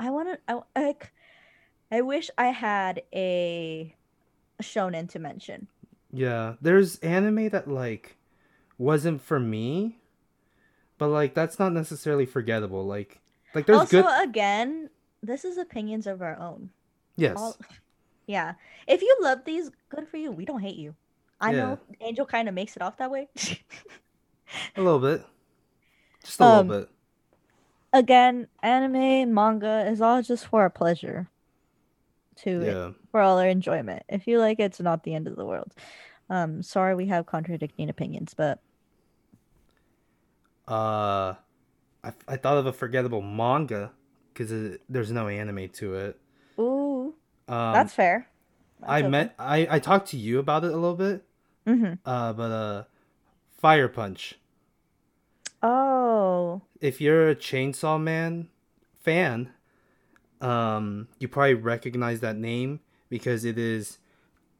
[0.00, 0.38] I want to,
[0.76, 1.12] I like,
[1.92, 3.94] I wish I had a
[4.62, 5.68] shonen to mention.
[6.12, 8.16] Yeah, there's anime that like
[8.78, 9.98] wasn't for me,
[10.98, 12.84] but like that's not necessarily forgettable.
[12.86, 13.20] Like
[13.54, 14.90] like there's also, good again,
[15.22, 16.70] this is opinions of our own.
[17.16, 17.36] yes.
[17.36, 17.56] All,
[18.26, 18.54] Yeah.
[18.86, 20.32] If you love these, good for you.
[20.32, 20.94] We don't hate you.
[21.40, 21.52] I Yeah.
[21.52, 23.28] know Angel kind of makes it off that way.
[24.76, 25.24] A little bit.
[26.24, 26.90] Just a Um, little bit.
[27.94, 31.30] Again, anime, manga is all just for our pleasure.
[32.36, 32.92] To it, Yeah.
[33.10, 34.02] for all our enjoyment.
[34.08, 35.72] If you like it, it's not the end of the world.
[36.30, 38.60] Um, sorry we have contradicting opinions, but
[40.66, 41.34] Uh,
[42.02, 43.92] I, I thought of a forgettable manga
[44.32, 46.20] because there's no anime to it.
[46.58, 47.14] ooh,
[47.48, 48.28] Um, that's fair.
[48.82, 51.24] I met I I talked to you about it a little bit.
[51.66, 51.94] Mm-hmm.
[52.04, 52.84] Uh, but uh,
[53.58, 54.38] Fire Punch.
[55.64, 58.48] Oh, If you're a Chainsaw Man
[59.00, 59.48] fan,
[60.42, 63.96] um, you probably recognize that name because it is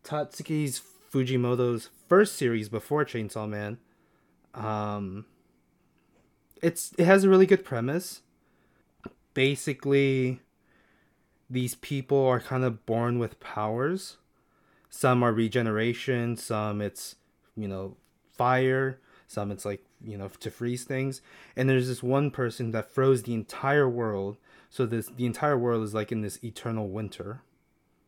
[0.02, 0.80] Tatsuki
[1.12, 3.76] Fujimoto's first series before Chainsaw Man.
[4.54, 5.26] Um,
[6.62, 8.22] it's it has a really good premise.
[9.34, 10.40] Basically,
[11.50, 14.16] these people are kind of born with powers.
[14.88, 17.16] Some are regeneration, some it's
[17.56, 17.96] you know
[18.38, 21.20] fire, some it's like you know to freeze things.
[21.56, 24.36] And there's this one person that froze the entire world.
[24.70, 27.42] So this the entire world is like in this eternal winter.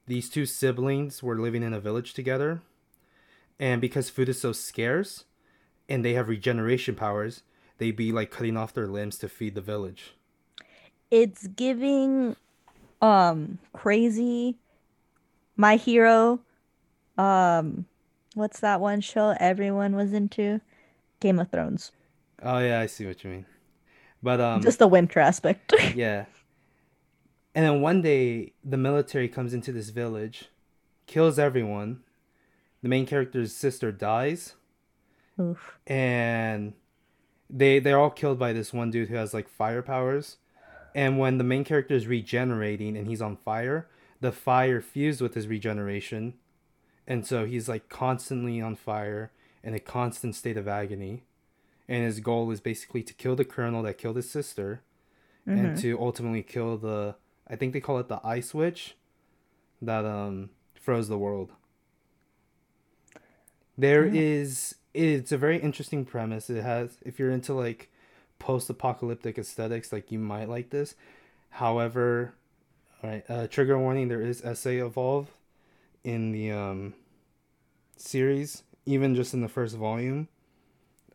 [0.07, 2.63] These two siblings were living in a village together.
[3.59, 5.25] And because food is so scarce
[5.89, 7.43] and they have regeneration powers,
[7.79, 10.15] they'd be like cutting off their limbs to feed the village.
[11.11, 12.37] it's giving
[13.03, 14.57] um crazy
[15.57, 16.41] my hero
[17.19, 17.87] um
[18.35, 20.61] what's that one show everyone was into
[21.21, 21.93] game of thrones
[22.43, 23.47] Oh yeah, I see what you mean.
[24.23, 26.27] But um just the winter aspect yeah.
[27.55, 30.47] And then one day the military comes into this village,
[31.07, 32.01] kills everyone.
[32.83, 34.55] The main character's sister dies
[35.41, 35.79] Oof.
[35.87, 36.75] and
[37.49, 40.37] they they're all killed by this one dude who has like fire powers.
[40.95, 43.89] And when the main character is regenerating and he's on fire,
[44.21, 46.35] the fire fused with his regeneration.
[47.07, 49.31] And so he's like constantly on fire
[49.67, 51.25] in a constant state of agony.
[51.89, 54.81] And his goal is basically to kill the colonel that killed his sister
[55.45, 55.81] and Mhm.
[55.81, 57.17] to ultimately kill the
[57.49, 58.97] I think they call it the ice witch
[59.83, 61.53] that um froze the world.
[63.77, 64.13] There Yeah.
[64.15, 66.49] is it's a very interesting premise.
[66.49, 67.91] It has if you're into like
[68.39, 70.95] post-apocalyptic aesthetics like you might like this.
[71.51, 72.35] However,
[73.03, 75.29] all right, uh trigger warning there is essay evolve
[76.05, 76.95] in the um
[77.97, 80.29] series even just in the first volume.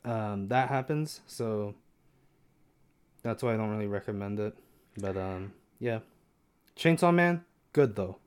[0.06, 1.74] Um that happens, so
[3.24, 4.56] that's why I don't really recommend it.
[4.98, 6.00] But um yeah.
[6.78, 7.44] Chainsaw Man,
[7.74, 8.18] good though.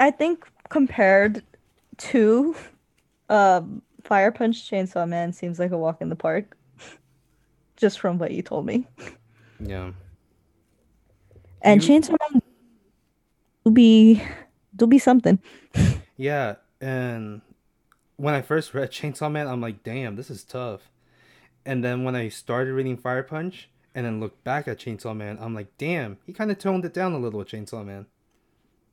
[0.00, 1.42] i think compared
[1.98, 2.54] to
[3.28, 6.56] um fire punch chainsaw man seems like a walk in the park
[7.76, 8.86] just from what you told me
[9.60, 9.92] Yeah.
[11.62, 12.42] and You- chainsaw man
[13.64, 14.22] will be
[14.78, 15.38] will be something
[16.16, 17.40] Yeah, and
[18.16, 20.90] when I first read Chainsaw Man, I'm like, damn, this is tough.
[21.64, 25.38] And then when I started reading Fire Punch and then looked back at Chainsaw Man,
[25.40, 28.06] I'm like, damn, he kind of toned it down a little with Chainsaw Man.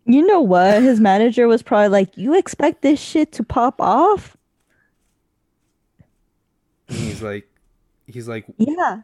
[0.05, 0.81] You know what?
[0.81, 4.37] His manager was probably like, "You expect this shit to pop off?"
[6.87, 7.47] And he's like,
[8.07, 9.01] he's like, Yeah.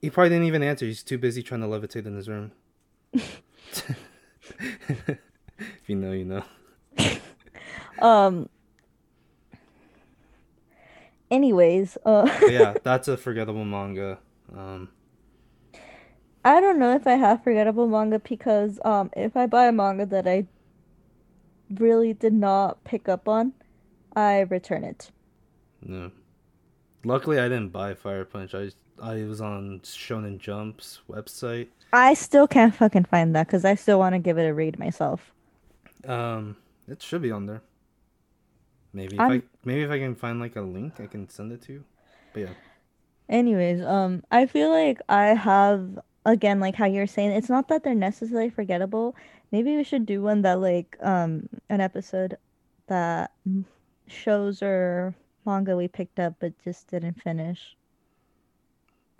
[0.00, 0.84] he probably didn't even answer.
[0.84, 2.52] He's too busy trying to levitate in his room.
[3.14, 3.96] if
[5.86, 6.44] you know, you know.
[8.00, 8.48] Um.
[11.30, 14.18] Anyways, uh, yeah, that's a forgettable manga.
[14.54, 14.90] Um,
[16.44, 20.04] I don't know if I have forgettable manga because um, if I buy a manga
[20.06, 20.46] that I
[21.70, 23.54] really did not pick up on,
[24.14, 25.10] I return it.
[25.80, 26.10] no.
[27.04, 28.54] Luckily, I didn't buy Fire Punch.
[28.54, 28.70] I
[29.02, 31.68] I was on Shonen Jump's website.
[31.92, 34.78] I still can't fucking find that because I still want to give it a read
[34.78, 35.32] myself.
[36.06, 36.56] Um,
[36.88, 37.62] it should be on there.
[38.92, 41.52] Maybe if I'm- I maybe if I can find like a link, I can send
[41.52, 41.84] it to you.
[42.32, 42.54] But yeah,
[43.28, 47.82] Anyways, um, I feel like I have again, like how you're saying, it's not that
[47.84, 49.16] they're necessarily forgettable.
[49.50, 52.36] Maybe we should do one that like um an episode
[52.88, 53.32] that
[54.06, 55.14] shows or
[55.46, 57.76] manga we picked up but just didn't finish.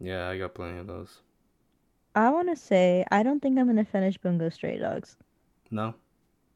[0.00, 1.20] yeah, I got plenty of those.
[2.14, 5.16] I want to say I don't think I'm gonna finish Bungo Stray Dogs.
[5.70, 5.94] No,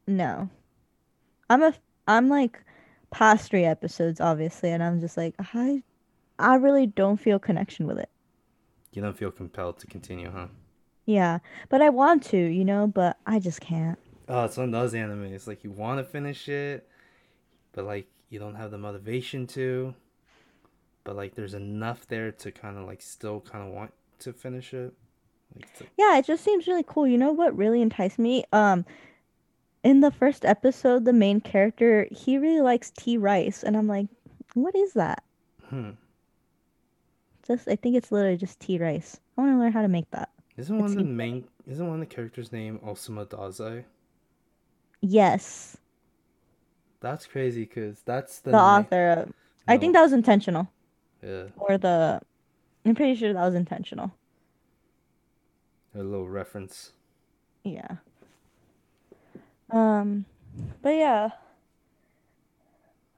[0.05, 0.49] No,
[1.49, 1.73] I'm a
[2.07, 2.61] I'm like
[3.11, 5.83] past three episodes obviously, and I'm just like I
[6.39, 8.09] I really don't feel connection with it.
[8.91, 10.47] you don't feel compelled to continue, huh?
[11.05, 11.39] Yeah,
[11.69, 13.97] but I want to, you know, but I just can't.
[14.27, 15.31] Oh, it's one of those animes.
[15.31, 16.87] It's like you want to finish it,
[17.73, 19.95] but like you don't have the motivation to.
[21.03, 24.73] But like there's enough there to kind of like still kind of want to finish
[24.73, 24.93] it.
[25.55, 27.07] Like, like Yeah, it just seems really cool.
[27.07, 28.43] You know what really enticed me?
[28.51, 28.85] Um,
[29.87, 34.07] in the first episode, the main character he really likes tea rice, and I'm like,
[34.53, 35.23] what is that?
[35.69, 35.91] Hmm.
[37.47, 39.21] Just I think it's literally just tea rice.
[39.37, 40.29] I want to learn how to make that.
[40.57, 41.45] Isn't one of the main?
[41.65, 43.85] Isn't one of the characters' name Osamu Dazai?
[44.99, 45.77] Yes,
[46.99, 49.09] That's crazy because that's the, the, na- author.
[49.09, 49.33] Of,
[49.69, 50.67] I think that was intentional,
[51.23, 52.19] Yeah, or the.
[52.85, 54.11] I'm pretty sure that was intentional.
[55.95, 56.91] a little reference.
[57.63, 57.97] Yeah.
[59.69, 60.25] Um,
[60.81, 61.29] but yeah.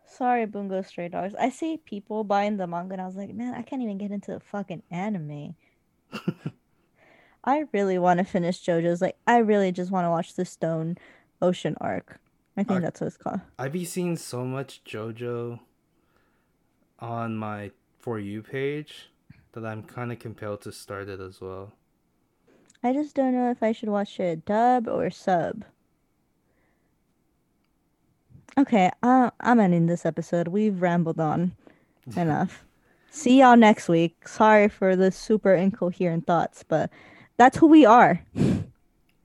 [0.06, 1.36] Sorry, Bungo Stray Dogs.
[1.40, 4.12] I see people buying the manga, and I was like, man, I can't even get
[4.12, 5.56] into the fucking anime.
[7.44, 9.02] I really want to finish JoJo's.
[9.02, 10.98] Like, I really just want to watch the Stone
[11.42, 12.20] Ocean arc.
[12.58, 13.40] I think Arc- that's what it's called.
[13.58, 15.60] I've been seeing so much JoJo
[17.00, 19.12] on my for you page
[19.54, 21.74] that I'm kind of compelled to start it as well.
[22.84, 25.64] I just don't know if I should watch it dub or sub.
[28.60, 30.50] Okay, uh, I'm ending this episode.
[30.50, 31.54] We've rambled on
[32.18, 32.66] enough.
[33.10, 34.28] See y'all next week.
[34.28, 36.90] Sorry for the super incoherent thoughts, but
[37.38, 38.22] that's who we are.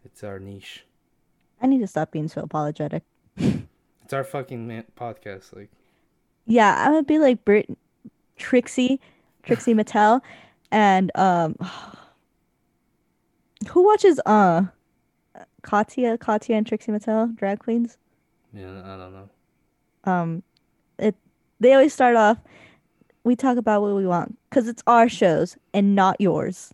[0.04, 0.84] It's our niche.
[1.60, 3.02] I need to stop being so apologetic.
[3.36, 5.54] It's our fucking man- podcast.
[5.56, 5.70] Like,
[6.46, 7.76] Yeah, I would be like Brit
[8.36, 9.00] Trixie,
[9.42, 10.20] Trixie Mattel,
[10.70, 11.56] and um,
[13.68, 14.62] who watches uh,
[15.62, 17.98] Katya, Katya and Trixie Mattel, drag queens?
[18.54, 19.28] Yeah, I don't know.
[20.04, 20.42] um
[20.98, 21.14] it
[21.60, 22.38] they always start off
[23.24, 26.72] we talk about what we want because it's our shows and not yours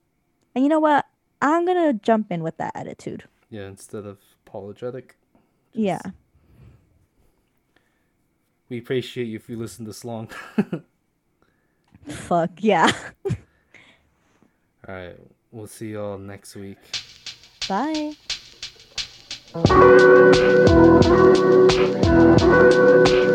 [0.54, 1.06] and you know what
[1.40, 5.16] i'm gonna jump in with that attitude Yeah, instead of apologetic.
[5.72, 6.00] yeah
[8.68, 10.28] We appreciate you if you listen this long.
[12.08, 12.90] fuck yeah
[14.88, 15.16] All right,
[15.50, 16.78] we'll see y'all next week.
[17.68, 18.12] bye
[22.60, 23.29] Thank